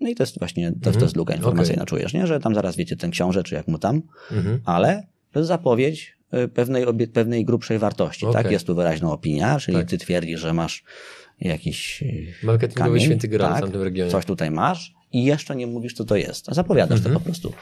[0.00, 1.86] No i to jest właśnie, to, to jest luka informacyjna, okay.
[1.86, 2.26] czujesz, nie?
[2.26, 4.02] Że tam zaraz wiecie ten książę, czy jak mu tam,
[4.32, 4.60] mhm.
[4.64, 8.42] ale to jest zapowiedź y, pewnej, pewnej grubszej wartości, okay.
[8.42, 8.52] tak?
[8.52, 9.88] Jest tu wyraźna opinia, czyli tak.
[9.88, 10.84] ty twierdzisz, że masz
[11.40, 14.10] jakiś y, Marketingowy kamień, święty graal tak, w tamtym regionie.
[14.10, 16.48] Coś tutaj masz i jeszcze nie mówisz, co to jest.
[16.48, 17.14] A zapowiadasz mhm.
[17.14, 17.52] to po prostu.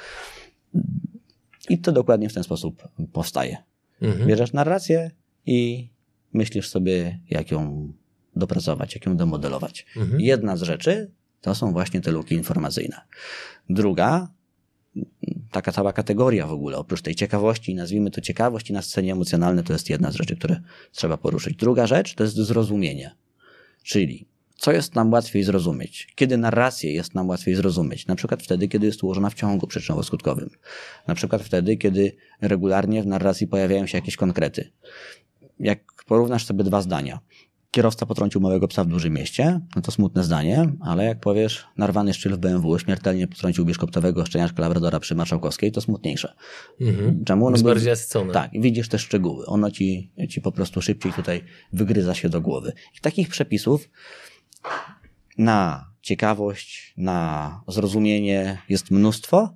[1.69, 3.57] I to dokładnie w ten sposób powstaje.
[4.03, 4.29] Mhm.
[4.29, 5.11] Bierzesz narrację
[5.47, 5.89] i
[6.33, 7.93] myślisz sobie, jak ją
[8.37, 9.87] dopracować, jak ją domodelować.
[9.97, 10.21] Mhm.
[10.21, 13.01] Jedna z rzeczy to są właśnie te luki informacyjne.
[13.71, 14.29] Druga,
[15.51, 19.63] taka cała kategoria w ogóle, oprócz tej ciekawości, nazwijmy to ciekawość i na scenie emocjonalne,
[19.63, 20.61] to jest jedna z rzeczy, które
[20.93, 21.57] trzeba poruszyć.
[21.57, 23.17] Druga rzecz to jest zrozumienie.
[23.83, 24.27] Czyli
[24.61, 26.13] co jest nam łatwiej zrozumieć?
[26.15, 28.07] Kiedy narrację jest nam łatwiej zrozumieć?
[28.07, 30.49] Na przykład wtedy, kiedy jest ułożona w ciągu przyczynowo-skutkowym.
[31.07, 34.73] Na przykład wtedy, kiedy regularnie w narracji pojawiają się jakieś konkrety.
[35.59, 37.21] Jak porównasz sobie dwa zdania,
[37.71, 39.61] Kierowca potrącił małego psa w dużym mieście.
[39.77, 44.63] No to smutne zdanie, ale jak powiesz, narwany szczyl w BMW śmiertelnie potrącił bieszkoptowego szczeniaczka
[44.63, 46.35] labradora przy Marszałkowskiej, to smutniejsze.
[46.81, 47.25] Mhm.
[47.25, 47.45] Czemu?
[47.45, 48.33] No jest bardziej nasycone.
[48.33, 49.47] Tak, widzisz te szczegóły.
[49.47, 52.73] Ono ci, ci po prostu szybciej tutaj wygryza się do głowy.
[52.99, 53.89] I takich przepisów
[55.39, 59.55] na ciekawość, na zrozumienie jest mnóstwo,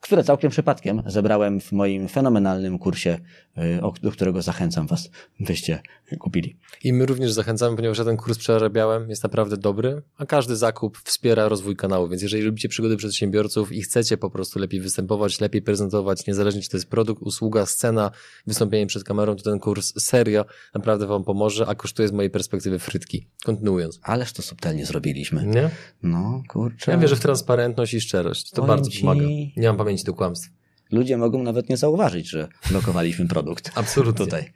[0.00, 3.18] które całkiem przypadkiem zebrałem w moim fenomenalnym kursie,
[3.58, 5.10] y, do którego zachęcam Was,
[5.40, 5.80] byście
[6.18, 6.56] kupili.
[6.84, 10.98] I my również zachęcamy, ponieważ ja ten kurs przerabiałem, jest naprawdę dobry, a każdy zakup
[10.98, 15.62] wspiera rozwój kanału, więc jeżeli lubicie przygody przedsiębiorców i chcecie po prostu lepiej występować, lepiej
[15.62, 18.10] prezentować, niezależnie czy to jest produkt, usługa, scena,
[18.46, 20.44] wystąpienie przed kamerą, to ten kurs serio
[20.74, 23.28] naprawdę Wam pomoże, a kosztuje z mojej perspektywy frytki.
[23.44, 24.00] Kontynuując.
[24.02, 25.46] Ależ to subtelnie zrobiliśmy.
[25.46, 25.70] Nie?
[26.02, 26.90] No, kurczę.
[26.90, 28.50] Ja wierzę w transparentność i szczerość.
[28.50, 29.00] To bardzo ci...
[29.00, 29.26] pomaga.
[29.56, 30.50] Nie mam pamięci do kłamstw.
[30.90, 33.70] Ludzie mogą nawet nie zauważyć, że blokowaliśmy produkt.
[33.74, 34.24] Absolutnie.
[34.24, 34.52] Tutaj.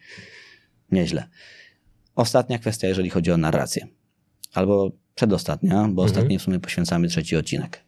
[0.93, 1.28] Nieźle.
[2.14, 3.86] Ostatnia kwestia, jeżeli chodzi o narrację.
[4.55, 6.09] Albo przedostatnia, bo mhm.
[6.09, 7.84] ostatniej w sumie poświęcamy trzeci odcinek.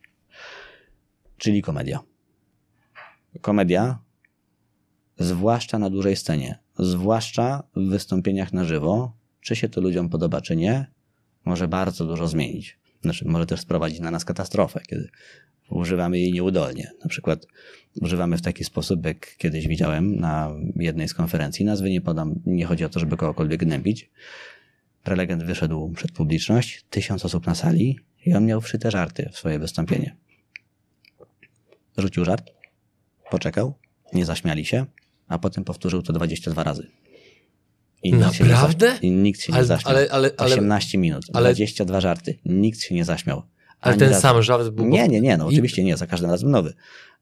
[1.39, 2.01] Czyli komedia.
[3.41, 3.99] Komedia,
[5.19, 10.57] zwłaszcza na dużej scenie, zwłaszcza w wystąpieniach na żywo, czy się to ludziom podoba, czy
[10.57, 10.87] nie,
[11.45, 12.79] może bardzo dużo zmienić.
[13.03, 15.11] Znaczy, może też sprowadzić na nas katastrofę, kiedy
[15.73, 16.93] używamy jej nieudolnie.
[17.03, 17.47] Na przykład
[18.01, 22.64] używamy w taki sposób, jak kiedyś widziałem na jednej z konferencji, nazwy nie podam, nie
[22.64, 24.11] chodzi o to, żeby kogokolwiek gnębić.
[25.03, 29.59] Prelegent wyszedł przed publiczność, tysiąc osób na sali i on miał wszyte żarty w swoje
[29.59, 30.16] wystąpienie.
[31.99, 32.51] Rzucił żart,
[33.31, 33.75] poczekał,
[34.12, 34.87] nie zaśmiali się,
[35.29, 36.87] a potem powtórzył to 22 razy.
[38.03, 38.99] I Naprawdę?
[39.03, 39.95] I nikt się nie ale, zaśmiał.
[39.95, 42.39] Ale, ale, ale, 18 minut, ale, 22 żarty.
[42.45, 43.43] Nikt się nie zaśmiał.
[43.83, 44.20] Ale ten razu.
[44.20, 44.87] sam żart był...
[44.87, 46.74] Nie, nie, nie, no oczywiście nie, za każdym razem nowy.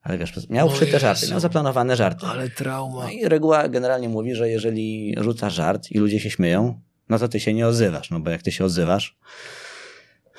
[0.03, 2.27] Ale wiesz, miał o wszyte żarty, miał zaplanowane żarty.
[2.27, 3.03] Ale trauma.
[3.03, 7.29] No i reguła generalnie mówi, że jeżeli rzuca żart i ludzie się śmieją, no to
[7.29, 9.19] ty się nie odzywasz, no bo jak ty się odzywasz,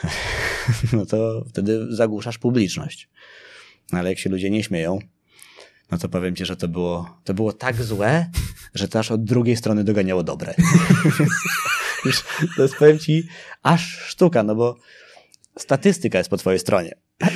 [0.94, 3.10] no to wtedy zagłuszasz publiczność.
[3.92, 5.00] No ale jak się ludzie nie śmieją,
[5.92, 8.30] no to powiem ci, że to było, to było tak złe,
[8.74, 10.54] że to aż od drugiej strony doganiało dobre.
[12.56, 13.24] to jest, powiem ci,
[13.64, 14.76] aż sztuka, no bo
[15.58, 16.92] statystyka jest po twojej stronie.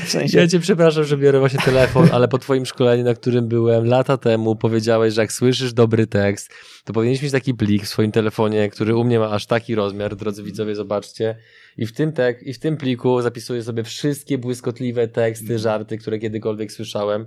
[0.06, 0.38] W sensie...
[0.38, 4.18] Ja cię przepraszam, że biorę właśnie telefon, ale po twoim szkoleniu, na którym byłem lata
[4.18, 6.50] temu, powiedziałeś, że jak słyszysz dobry tekst,
[6.84, 10.16] to powinieneś mieć taki plik w swoim telefonie, który u mnie ma aż taki rozmiar,
[10.16, 11.38] drodzy widzowie, zobaczcie.
[11.78, 16.20] I w tym, tek, i w tym pliku zapisuję sobie wszystkie błyskotliwe teksty, żarty, które
[16.20, 17.26] kiedykolwiek słyszałem.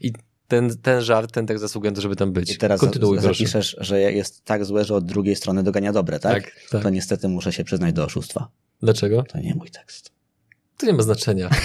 [0.00, 0.12] I
[0.48, 2.52] ten, ten żart, ten tekst zasługuje na to, żeby tam być.
[2.52, 3.88] I teraz Kontynuuj, zapiszesz, proszę.
[3.88, 6.44] że jest tak złe, że od drugiej strony dogania dobre, tak?
[6.44, 6.82] Tak, tak?
[6.82, 8.48] To niestety muszę się przyznać do oszustwa.
[8.82, 9.22] Dlaczego?
[9.22, 10.17] To nie mój tekst.
[10.78, 11.50] To nie ma znaczenia.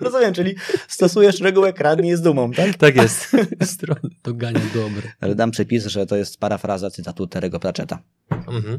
[0.00, 0.54] Rozumiem, czyli
[0.88, 2.74] stosujesz regułę kradnij z dumą, tak?
[2.74, 3.36] Tak jest.
[3.62, 5.12] Strony dogania dobre.
[5.20, 8.02] Ale dam przepis, że to jest parafraza cytatu Terego Pratchetta.
[8.30, 8.78] Mhm.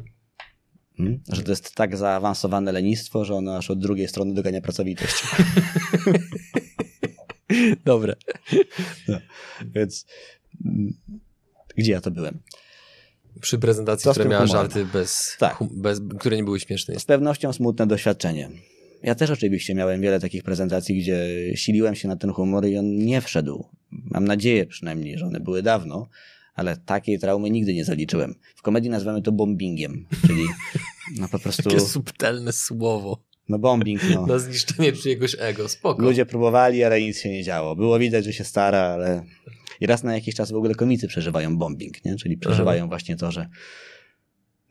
[0.97, 1.20] Hmm?
[1.32, 5.24] Że to jest tak zaawansowane lenistwo, że ono aż od drugiej strony dogania pracowitość.
[7.86, 8.16] Dobre.
[9.08, 9.20] No,
[9.62, 10.06] więc
[10.66, 10.93] mm,
[11.78, 12.39] gdzie ja to byłem?
[13.41, 15.58] Przy prezentacji, która miała żarty bez, tak.
[15.72, 17.00] bez, które nie były śmieszne.
[17.00, 18.50] Z pewnością smutne doświadczenie.
[19.04, 22.95] Ja też oczywiście miałem wiele takich prezentacji, gdzie siliłem się na ten humor i on
[22.95, 23.66] nie wszedł.
[23.91, 26.10] Mam nadzieję przynajmniej, że one były dawno,
[26.56, 28.36] ale takiej traumy nigdy nie zaliczyłem.
[28.56, 30.43] W komedii nazywamy to bombingiem, czyli
[31.20, 31.64] no po prostu...
[31.64, 33.24] Takie subtelne słowo.
[33.50, 34.26] No bombing, no.
[34.26, 36.02] Na zniszczenie czyjegoś ego, spoko.
[36.02, 37.76] Ludzie próbowali, ale nic się nie działo.
[37.76, 39.24] Było widać, że się stara, ale...
[39.80, 42.16] I raz na jakiś czas w ogóle komicy przeżywają bombing, nie?
[42.16, 42.89] Czyli przeżywają Aha.
[42.89, 43.50] właśnie to, że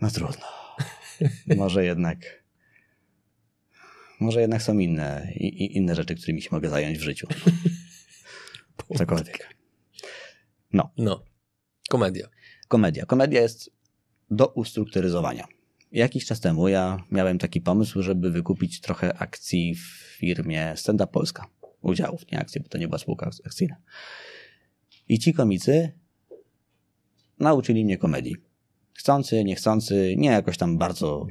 [0.01, 0.45] no trudno.
[1.57, 2.38] Może jednak
[4.21, 7.27] może jednak są inne, i, inne rzeczy, którymi się mogę zająć w życiu.
[8.99, 9.55] Cokolwiek.
[10.73, 10.91] No.
[10.99, 11.25] No.
[11.89, 12.29] Komedia.
[12.69, 13.07] Komedia.
[13.07, 13.71] Komedia jest
[14.31, 15.47] do ustrukturyzowania.
[15.93, 21.13] Jakiś czas temu ja miałem taki pomysł, żeby wykupić trochę akcji w firmie Stand Up
[21.13, 21.47] Polska.
[21.81, 23.77] Udziałów, nie akcji, bo to nie była spółka akcyjna.
[25.09, 25.93] I ci komicy
[27.39, 28.37] nauczyli mnie komedii.
[28.95, 31.27] Chcący, niechcący, nie jakoś tam bardzo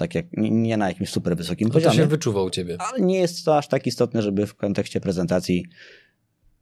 [0.00, 1.96] tak jak nie na jakimś super wysokim no poziomie.
[1.96, 2.76] To się wyczuwał u ciebie.
[2.78, 5.66] Ale nie jest to aż tak istotne, żeby w kontekście prezentacji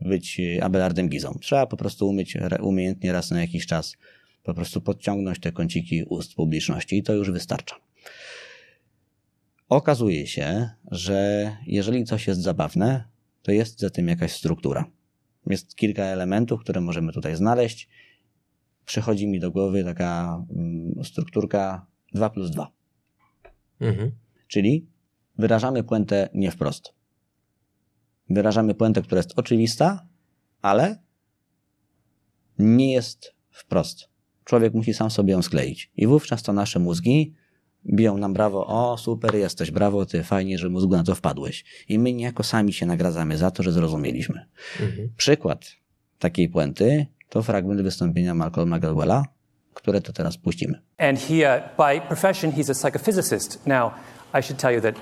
[0.00, 1.38] być e, Abelardem Gizą.
[1.40, 3.96] Trzeba po prostu umieć umiejętnie raz na jakiś czas
[4.42, 7.76] po prostu podciągnąć te kąciki ust publiczności i to już wystarcza.
[9.68, 13.04] Okazuje się, że jeżeli coś jest zabawne,
[13.42, 14.84] to jest za tym jakaś struktura.
[15.46, 17.88] Jest kilka elementów, które możemy tutaj znaleźć.
[18.84, 22.77] Przychodzi mi do głowy taka mm, strukturka 2 plus 2.
[23.80, 24.10] Mhm.
[24.48, 24.86] Czyli
[25.38, 26.92] wyrażamy puentę nie wprost.
[28.30, 30.06] Wyrażamy puentę, która jest oczywista,
[30.62, 30.98] ale
[32.58, 34.08] nie jest wprost.
[34.44, 35.90] Człowiek musi sam sobie ją skleić.
[35.96, 37.34] I wówczas to nasze mózgi
[37.86, 41.64] biją nam brawo, o super jesteś, brawo ty, fajnie, że mózgu na to wpadłeś.
[41.88, 44.46] I my niejako sami się nagradzamy za to, że zrozumieliśmy.
[44.80, 45.08] Mhm.
[45.16, 45.66] Przykład
[46.18, 49.24] takiej puenty to fragment wystąpienia Malcolma Gladwella,
[49.78, 50.80] które to teraz puścimy.
[50.98, 53.58] And he, uh, by profession, he's a psychophysicist.
[53.66, 53.90] Now,
[54.38, 54.94] I should tell you that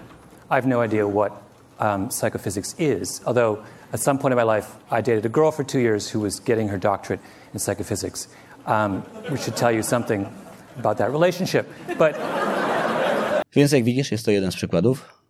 [0.50, 1.32] I have no idea what
[1.80, 3.58] um, psychophysics is, although
[3.92, 6.40] at some point in my life, I dated a girl for two years who was
[6.40, 7.20] getting her doctorate
[7.54, 8.28] in psychophysics.
[8.66, 10.26] Um, we should tell you something
[10.78, 11.66] about that relationship.
[11.98, 12.16] But...
[13.56, 15.22] Więc jak widzisz, jest to jeden z przykładów,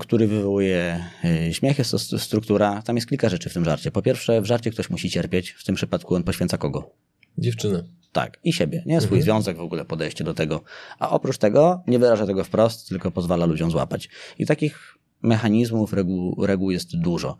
[0.00, 1.78] który wywołuje e, śmiech.
[1.78, 2.82] Jest to struktura.
[2.82, 3.90] Tam jest kilka rzeczy w tym żarcie.
[3.90, 5.50] Po pierwsze, w żarcie ktoś musi cierpieć.
[5.50, 6.90] W tym przypadku on poświęca kogo?
[7.38, 7.84] Dziewczynę.
[8.14, 9.00] Tak, i siebie, nie?
[9.00, 9.22] Swój mhm.
[9.22, 10.60] związek w ogóle, podejście do tego.
[10.98, 14.08] A oprócz tego nie wyraża tego wprost, tylko pozwala ludziom złapać.
[14.38, 17.36] I takich mechanizmów, reguł, reguł jest dużo.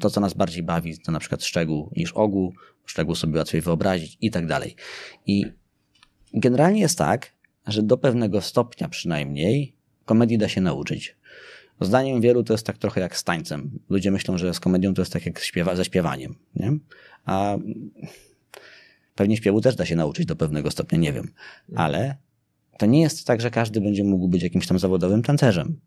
[0.00, 2.54] To, co nas bardziej bawi, to na przykład szczegół niż ogół,
[2.84, 4.76] szczegół sobie łatwiej wyobrazić i tak dalej.
[5.26, 5.44] I
[6.34, 7.32] generalnie jest tak,
[7.66, 11.16] że do pewnego stopnia przynajmniej komedii da się nauczyć.
[11.80, 13.78] Zdaniem wielu to jest tak trochę jak z tańcem.
[13.88, 16.34] Ludzie myślą, że z komedią to jest tak jak śpiewa, ze śpiewaniem.
[16.56, 16.72] Nie?
[17.24, 17.56] A
[19.14, 21.30] Pewnie śpiewu też da się nauczyć do pewnego stopnia, nie wiem.
[21.76, 22.16] Ale
[22.78, 25.80] to nie jest tak, że każdy będzie mógł być jakimś tam zawodowym tancerzem.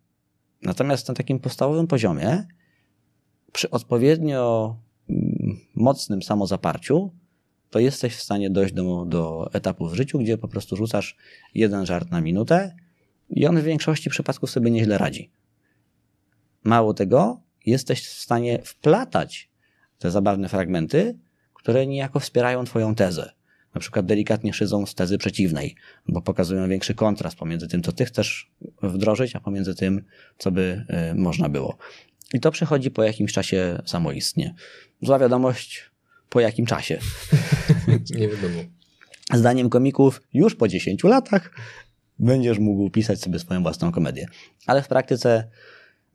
[0.61, 2.43] Natomiast na takim podstawowym poziomie,
[3.51, 4.75] przy odpowiednio
[5.09, 7.11] mm, mocnym samozaparciu,
[7.69, 11.17] to jesteś w stanie dojść do, do etapu w życiu, gdzie po prostu rzucasz
[11.55, 12.75] jeden żart na minutę
[13.29, 15.31] i on w większości przypadków sobie nieźle radzi.
[16.63, 19.49] Mało tego, jesteś w stanie wplatać
[19.99, 21.19] te zabawne fragmenty
[21.65, 23.31] które niejako wspierają Twoją tezę.
[23.75, 25.75] na przykład delikatnie szydzą z tezy przeciwnej,
[26.07, 28.51] bo pokazują większy kontrast pomiędzy tym, co ty chcesz
[28.83, 30.03] wdrożyć, a pomiędzy tym,
[30.37, 31.77] co by y, można było.
[32.33, 34.53] I to przychodzi po jakimś czasie samoistnie.
[35.01, 35.91] Zła wiadomość,
[36.29, 36.99] po jakim czasie.
[38.19, 38.59] Nie wiadomo.
[39.33, 41.51] Zdaniem komików, już po 10 latach
[42.19, 44.27] będziesz mógł pisać sobie swoją własną komedię.
[44.67, 45.49] Ale w praktyce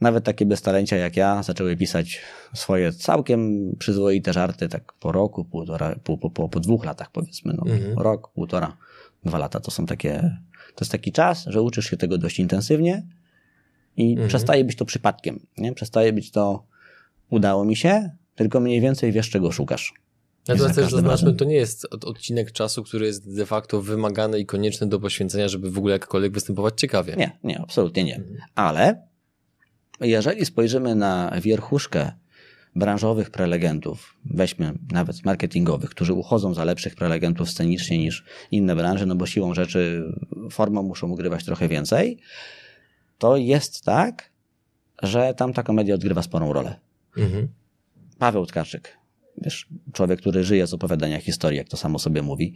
[0.01, 2.21] nawet takie beztalencia jak ja zaczęły pisać
[2.55, 7.55] swoje całkiem przyzwoite żarty tak po roku, półtora, po, po, po, po dwóch latach powiedzmy.
[7.57, 7.99] No, mhm.
[7.99, 8.77] Rok, półtora,
[9.25, 10.39] dwa lata to są takie,
[10.75, 13.07] to jest taki czas, że uczysz się tego dość intensywnie
[13.97, 14.29] i mhm.
[14.29, 15.47] przestaje być to przypadkiem.
[15.59, 15.73] Nie?
[15.73, 16.65] Przestaje być to
[17.31, 19.95] udało mi się, tylko mniej więcej wiesz, czego szukasz.
[20.49, 24.87] Natomiast też zaznaczmy, to nie jest odcinek czasu, który jest de facto wymagany i konieczny
[24.87, 27.17] do poświęcenia, żeby w ogóle jakkolwiek występować ciekawie.
[27.17, 28.17] Nie, nie, absolutnie nie.
[28.17, 28.39] Mhm.
[28.55, 29.10] Ale
[30.01, 32.13] jeżeli spojrzymy na wierchuszkę
[32.77, 39.15] branżowych prelegentów, weźmy nawet marketingowych, którzy uchodzą za lepszych prelegentów scenicznie niż inne branże, no
[39.15, 40.13] bo siłą rzeczy
[40.51, 42.19] formą muszą ugrywać trochę więcej,
[43.19, 44.31] to jest tak,
[45.03, 46.81] że tam ta komedia odgrywa sporą rolę.
[47.17, 47.49] Mhm.
[48.19, 48.99] Paweł Tkaczyk,
[49.39, 52.55] wiesz, człowiek, który żyje z opowiadania historii, jak to samo sobie mówi,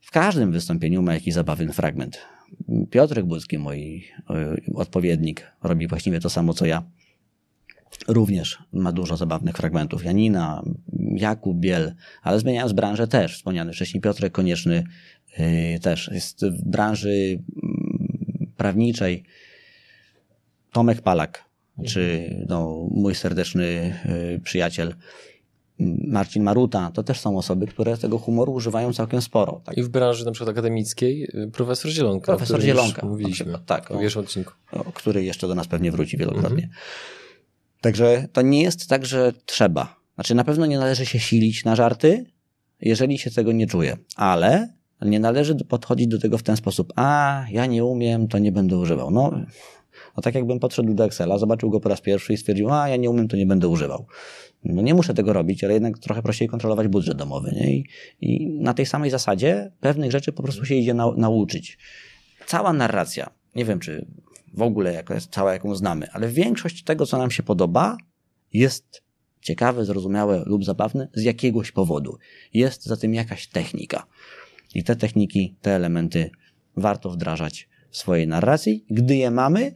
[0.00, 2.18] w każdym wystąpieniu ma jakiś zabawny fragment.
[2.90, 6.82] Piotrek Błyski, mój e, odpowiednik, robi właściwie to samo co ja.
[8.08, 10.04] Również ma dużo zabawnych fragmentów.
[10.04, 10.62] Janina,
[11.14, 13.34] Jakub Biel, ale zmieniając branżę też.
[13.36, 14.84] Wspomniany wcześniej Piotrek Konieczny
[15.38, 19.24] yy, też jest w branży mm, prawniczej.
[20.72, 21.44] Tomek Palak,
[21.86, 23.94] czy no, mój serdeczny
[24.32, 24.94] yy, przyjaciel
[26.06, 29.60] Marcin Maruta, to też są osoby, które tego humoru używają całkiem sporo.
[29.64, 29.76] Tak?
[29.76, 32.26] I w branży na przykład akademickiej y, profesor Zielonka.
[32.26, 33.06] Profesor Zielonka.
[33.06, 33.90] Mówiliśmy przykład, tak.
[33.90, 34.52] O pierwszym odcinku.
[34.72, 36.64] O, który jeszcze do nas pewnie wróci wielokrotnie.
[36.64, 36.72] Mhm.
[37.80, 39.96] Także to nie jest tak, że trzeba.
[40.14, 42.26] Znaczy na pewno nie należy się silić na żarty,
[42.80, 43.96] jeżeli się tego nie czuje.
[44.16, 44.68] Ale
[45.02, 46.92] nie należy podchodzić do tego w ten sposób.
[46.96, 49.10] A, ja nie umiem, to nie będę używał.
[49.10, 49.30] No,
[50.16, 52.96] no tak jakbym podszedł do Excela, zobaczył go po raz pierwszy i stwierdził, a ja
[52.96, 54.06] nie umiem, to nie będę używał
[54.64, 57.52] no nie muszę tego robić, ale jednak trochę prościej kontrolować budżet domowy.
[57.52, 57.74] Nie?
[57.74, 57.86] I,
[58.20, 61.78] I, na tej samej zasadzie pewnych rzeczy po prostu się idzie na, nauczyć.
[62.46, 64.06] Cała narracja, nie wiem czy
[64.54, 67.96] w ogóle jako jest cała, jaką znamy, ale większość tego, co nam się podoba,
[68.52, 69.02] jest
[69.40, 72.18] ciekawe, zrozumiałe lub zabawne z jakiegoś powodu.
[72.54, 74.06] Jest za tym jakaś technika.
[74.74, 76.30] I te techniki, te elementy
[76.76, 78.84] warto wdrażać w swojej narracji.
[78.90, 79.72] Gdy je mamy,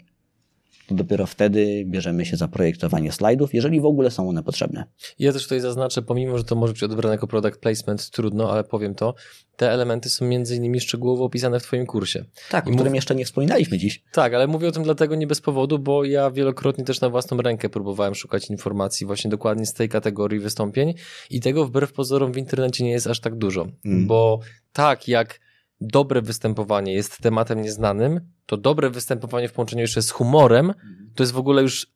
[0.87, 4.85] to dopiero wtedy bierzemy się za projektowanie slajdów, jeżeli w ogóle są one potrzebne.
[5.19, 8.65] Ja też tutaj zaznaczę, pomimo, że to może być odebrane jako product placement, trudno, ale
[8.65, 9.15] powiem to,
[9.57, 12.25] te elementy są między innymi szczegółowo opisane w Twoim kursie.
[12.51, 12.95] Tak, I o którym mów...
[12.95, 14.03] jeszcze nie wspominaliśmy dziś.
[14.13, 17.37] Tak, ale mówię o tym dlatego nie bez powodu, bo ja wielokrotnie też na własną
[17.37, 20.95] rękę próbowałem szukać informacji właśnie dokładnie z tej kategorii wystąpień
[21.31, 24.07] i tego wbrew pozorom w internecie nie jest aż tak dużo, mm.
[24.07, 24.41] bo
[24.73, 25.41] tak jak
[25.87, 30.75] dobre występowanie jest tematem nieznanym, to dobre występowanie w połączeniu jeszcze z humorem,
[31.15, 31.95] to jest w ogóle już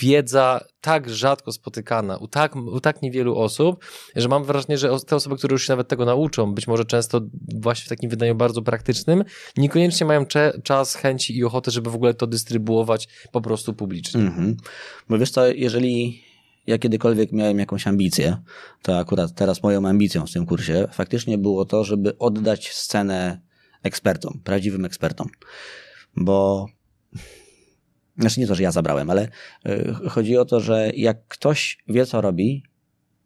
[0.00, 3.84] wiedza tak rzadko spotykana u tak, u tak niewielu osób,
[4.16, 7.20] że mam wrażenie, że te osoby, które już się nawet tego nauczą, być może często
[7.54, 9.24] właśnie w takim wydaniu bardzo praktycznym,
[9.56, 10.26] niekoniecznie mają
[10.64, 14.20] czas, chęci i ochotę, żeby w ogóle to dystrybuować po prostu publicznie.
[14.20, 14.56] Mhm.
[15.08, 16.24] Bo wiesz co, jeżeli
[16.70, 18.36] ja kiedykolwiek miałem jakąś ambicję,
[18.82, 23.40] to akurat teraz moją ambicją w tym kursie faktycznie było to, żeby oddać scenę
[23.82, 25.28] ekspertom, prawdziwym ekspertom.
[26.16, 26.66] Bo
[28.18, 29.28] znaczy nie to, że ja zabrałem, ale
[29.68, 32.62] y, chodzi o to, że jak ktoś wie, co robi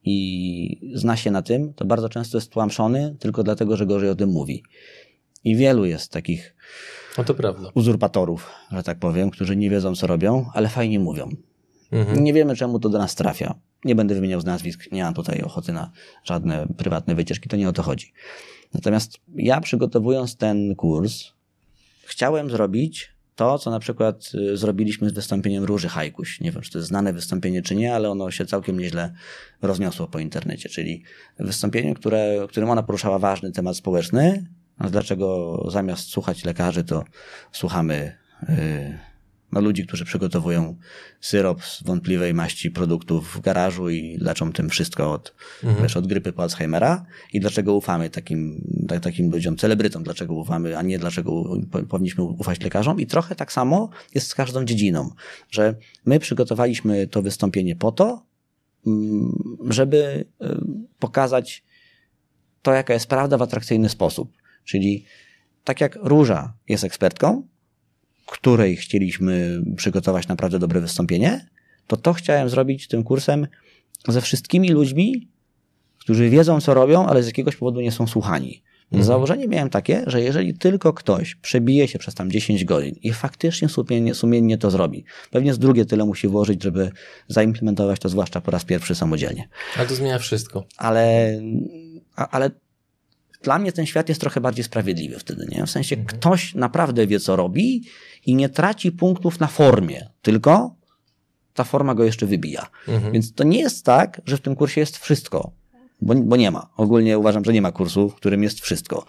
[0.04, 4.14] i zna się na tym, to bardzo często jest tłamszony tylko dlatego, że gorzej o
[4.14, 4.62] tym mówi.
[5.44, 6.56] I wielu jest takich
[7.18, 7.24] no
[7.74, 11.30] uzurpatorów, że tak powiem, którzy nie wiedzą, co robią, ale fajnie mówią.
[11.92, 12.24] Mhm.
[12.24, 13.54] Nie wiemy, czemu to do nas trafia.
[13.84, 15.90] Nie będę wymieniał z nazwisk, nie mam tutaj ochoty na
[16.24, 18.12] żadne prywatne wycieczki, to nie o to chodzi.
[18.74, 21.24] Natomiast ja przygotowując ten kurs,
[22.04, 26.40] chciałem zrobić to, co na przykład y, zrobiliśmy z wystąpieniem Róży Hajkuś.
[26.40, 29.12] Nie wiem, czy to jest znane wystąpienie, czy nie, ale ono się całkiem nieźle
[29.62, 30.68] rozniosło po internecie.
[30.68, 31.02] Czyli
[31.38, 34.46] wystąpienie, które, którym ona poruszała ważny temat społeczny.
[34.78, 37.04] A dlaczego zamiast słuchać lekarzy, to
[37.52, 38.16] słuchamy
[38.48, 38.98] yy,
[39.54, 40.76] no, ludzi, którzy przygotowują
[41.20, 45.34] syrop z wątpliwej maści produktów w garażu i leczą tym wszystko od,
[45.64, 45.82] mhm.
[45.82, 50.78] wiesz, od grypy po Alzheimera i dlaczego ufamy takim, tak, takim ludziom, celebrytom, dlaczego ufamy,
[50.78, 51.44] a nie dlaczego
[51.88, 55.10] powinniśmy ufać lekarzom i trochę tak samo jest z każdą dziedziną,
[55.50, 55.74] że
[56.06, 58.26] my przygotowaliśmy to wystąpienie po to,
[58.86, 59.32] mm,
[59.70, 60.46] żeby y,
[60.98, 61.64] pokazać
[62.62, 64.32] to, jaka jest prawda w atrakcyjny sposób.
[64.64, 65.04] Czyli
[65.64, 67.42] tak jak Róża jest ekspertką,
[68.26, 71.46] której chcieliśmy przygotować naprawdę dobre wystąpienie,
[71.86, 73.46] to to chciałem zrobić tym kursem
[74.08, 75.28] ze wszystkimi ludźmi,
[75.98, 78.62] którzy wiedzą, co robią, ale z jakiegoś powodu nie są słuchani.
[78.84, 79.04] Mhm.
[79.04, 83.68] Założenie miałem takie, że jeżeli tylko ktoś przebije się przez tam 10 godzin i faktycznie
[83.68, 86.90] sumiennie, sumiennie to zrobi, pewnie z drugie tyle musi włożyć, żeby
[87.28, 89.48] zaimplementować to zwłaszcza po raz pierwszy samodzielnie.
[89.76, 90.64] Ale to zmienia wszystko.
[90.76, 91.40] Ale,
[92.16, 92.50] ale
[93.44, 95.66] dla mnie ten świat jest trochę bardziej sprawiedliwy wtedy, nie?
[95.66, 96.18] W sensie mhm.
[96.18, 97.82] ktoś naprawdę wie, co robi
[98.26, 100.74] i nie traci punktów na formie, tylko
[101.54, 102.66] ta forma go jeszcze wybija.
[102.88, 103.12] Mhm.
[103.12, 105.52] Więc to nie jest tak, że w tym kursie jest wszystko
[106.04, 106.70] bo, bo nie ma.
[106.76, 109.04] Ogólnie uważam, że nie ma kursu, w którym jest wszystko.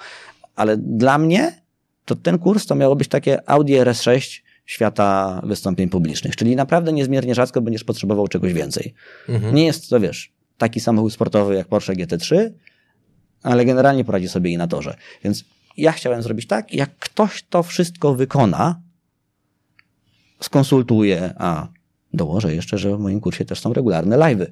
[0.56, 1.62] Ale dla mnie
[2.06, 7.36] to ten kurs to miało być takie Audi RS6 świata wystąpień publicznych, czyli naprawdę niezmiernie
[7.36, 8.94] rzadko będziesz potrzebował czegoś więcej.
[9.30, 9.56] Mhm.
[9.56, 12.50] Nie jest to, wiesz, taki samochód sportowy jak Porsche GT3,
[13.46, 14.98] ale generalnie poradzi sobie i na torze.
[15.24, 15.46] Więc
[15.78, 18.82] ja chciałem zrobić tak, jak ktoś to wszystko wykona,
[20.42, 21.68] skonsultuje, a
[22.14, 24.46] dołożę jeszcze, że w moim kursie też są regularne live'y,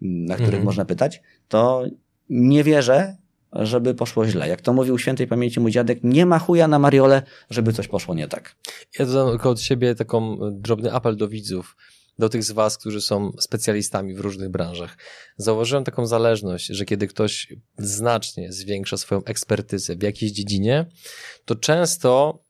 [0.00, 0.64] na których mhm.
[0.64, 1.84] można pytać, to
[2.30, 3.16] nie wierzę,
[3.52, 4.48] żeby poszło źle.
[4.48, 8.14] Jak to mówił świętej pamięci mój dziadek, nie ma chuja na Mariole, żeby coś poszło
[8.14, 8.56] nie tak.
[8.98, 11.76] Ja dodam od siebie taką drobny apel do widzów,
[12.18, 14.96] do tych z was, którzy są specjalistami w różnych branżach.
[15.36, 20.86] Zauważyłem taką zależność, że kiedy ktoś znacznie zwiększa swoją ekspertyzę w jakiejś dziedzinie,
[21.44, 22.42] to często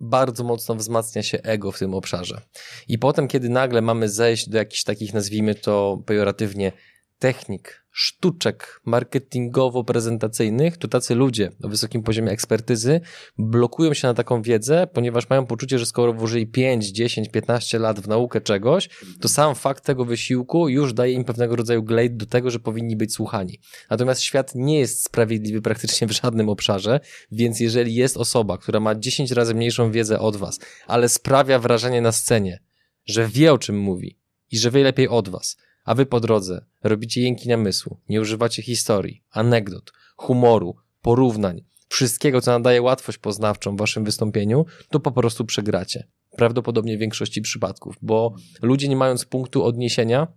[0.00, 2.40] bardzo mocno wzmacnia się ego w tym obszarze.
[2.88, 6.72] I potem, kiedy nagle mamy zejść do jakichś takich, nazwijmy to pejoratywnie,
[7.18, 13.00] technik, sztuczek marketingowo-prezentacyjnych, to tacy ludzie o wysokim poziomie ekspertyzy
[13.38, 18.00] blokują się na taką wiedzę, ponieważ mają poczucie, że skoro włożyli 5, 10, 15 lat
[18.00, 18.88] w naukę czegoś,
[19.20, 22.96] to sam fakt tego wysiłku już daje im pewnego rodzaju glade do tego, że powinni
[22.96, 23.60] być słuchani.
[23.90, 27.00] Natomiast świat nie jest sprawiedliwy praktycznie w żadnym obszarze,
[27.32, 32.00] więc jeżeli jest osoba, która ma 10 razy mniejszą wiedzę od was, ale sprawia wrażenie
[32.00, 32.62] na scenie,
[33.06, 34.18] że wie o czym mówi
[34.50, 38.62] i że wie lepiej od was, a wy po drodze robicie jęki namysłu, nie używacie
[38.62, 45.44] historii, anegdot, humoru, porównań, wszystkiego, co nadaje łatwość poznawczą w waszym wystąpieniu, to po prostu
[45.44, 46.06] przegracie.
[46.36, 50.28] Prawdopodobnie w większości przypadków, bo ludzie nie mając punktu odniesienia,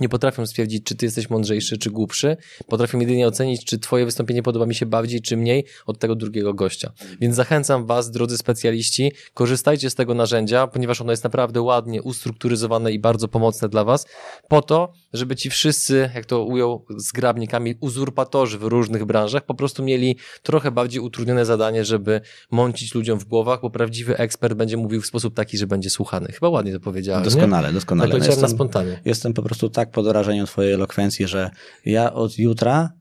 [0.00, 2.36] nie potrafią stwierdzić, czy ty jesteś mądrzejszy, czy głupszy.
[2.66, 6.54] Potrafią jedynie ocenić, czy twoje wystąpienie podoba mi się bardziej, czy mniej od tego drugiego
[6.54, 6.92] gościa.
[7.20, 12.92] Więc zachęcam was, drodzy specjaliści, korzystajcie z tego narzędzia, ponieważ ono jest naprawdę ładnie ustrukturyzowane
[12.92, 14.06] i bardzo pomocne dla was,
[14.48, 19.82] po to, żeby ci wszyscy, jak to ujął zgrabnikami, uzurpatorzy w różnych branżach, po prostu
[19.82, 22.20] mieli trochę bardziej utrudnione zadanie, żeby
[22.50, 26.28] mącić ludziom w głowach, bo prawdziwy ekspert będzie mówił w sposób taki, że będzie słuchany.
[26.32, 27.24] Chyba ładnie to powiedziałem.
[27.24, 27.74] Doskonale, nie?
[27.74, 28.10] doskonale.
[28.10, 29.00] Tak jestem, na spontanie.
[29.04, 31.50] Jestem po prostu tak pod wrażeniem twojej elokwencji, że
[31.84, 32.92] ja od jutra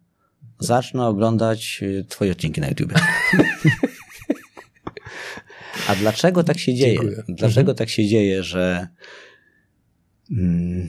[0.59, 2.93] zacznę oglądać y, twoje odcinki na YouTube.
[5.88, 6.93] A dlaczego tak się dzieje?
[6.93, 7.23] Dziękuję.
[7.29, 7.75] Dlaczego mhm.
[7.75, 8.88] tak się dzieje, że
[10.31, 10.88] mm,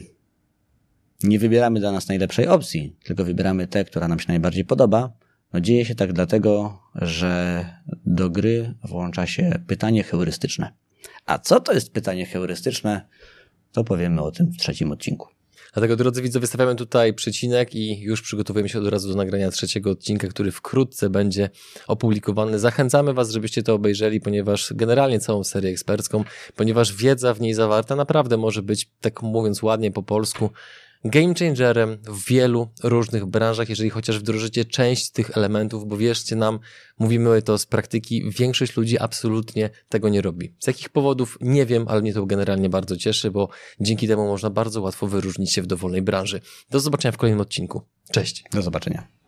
[1.23, 5.13] nie wybieramy dla nas najlepszej opcji, tylko wybieramy tę, która nam się najbardziej podoba?
[5.53, 7.65] No dzieje się tak dlatego, że
[8.05, 10.73] do gry włącza się pytanie heurystyczne.
[11.25, 13.07] A co to jest pytanie heurystyczne?
[13.71, 15.27] To powiemy o tym w trzecim odcinku.
[15.73, 19.91] Dlatego, drodzy widzowie, wystawiamy tutaj przecinek i już przygotowujemy się od razu do nagrania trzeciego
[19.91, 21.49] odcinka, który wkrótce będzie
[21.87, 22.59] opublikowany.
[22.59, 26.23] Zachęcamy Was, żebyście to obejrzeli, ponieważ generalnie całą serię ekspercką,
[26.55, 30.49] ponieważ wiedza w niej zawarta naprawdę może być, tak mówiąc ładnie po polsku,
[31.05, 36.59] game changerem w wielu różnych branżach, jeżeli chociaż wdrożycie część tych elementów, bo wierzcie nam,
[36.99, 40.53] mówimy to z praktyki, większość ludzi absolutnie tego nie robi.
[40.59, 44.49] Z jakich powodów nie wiem, ale mnie to generalnie bardzo cieszy, bo dzięki temu można
[44.49, 46.41] bardzo łatwo wyróżnić się w dowolnej branży.
[46.69, 47.81] Do zobaczenia w kolejnym odcinku.
[48.11, 48.43] Cześć.
[48.51, 49.18] Do zobaczenia.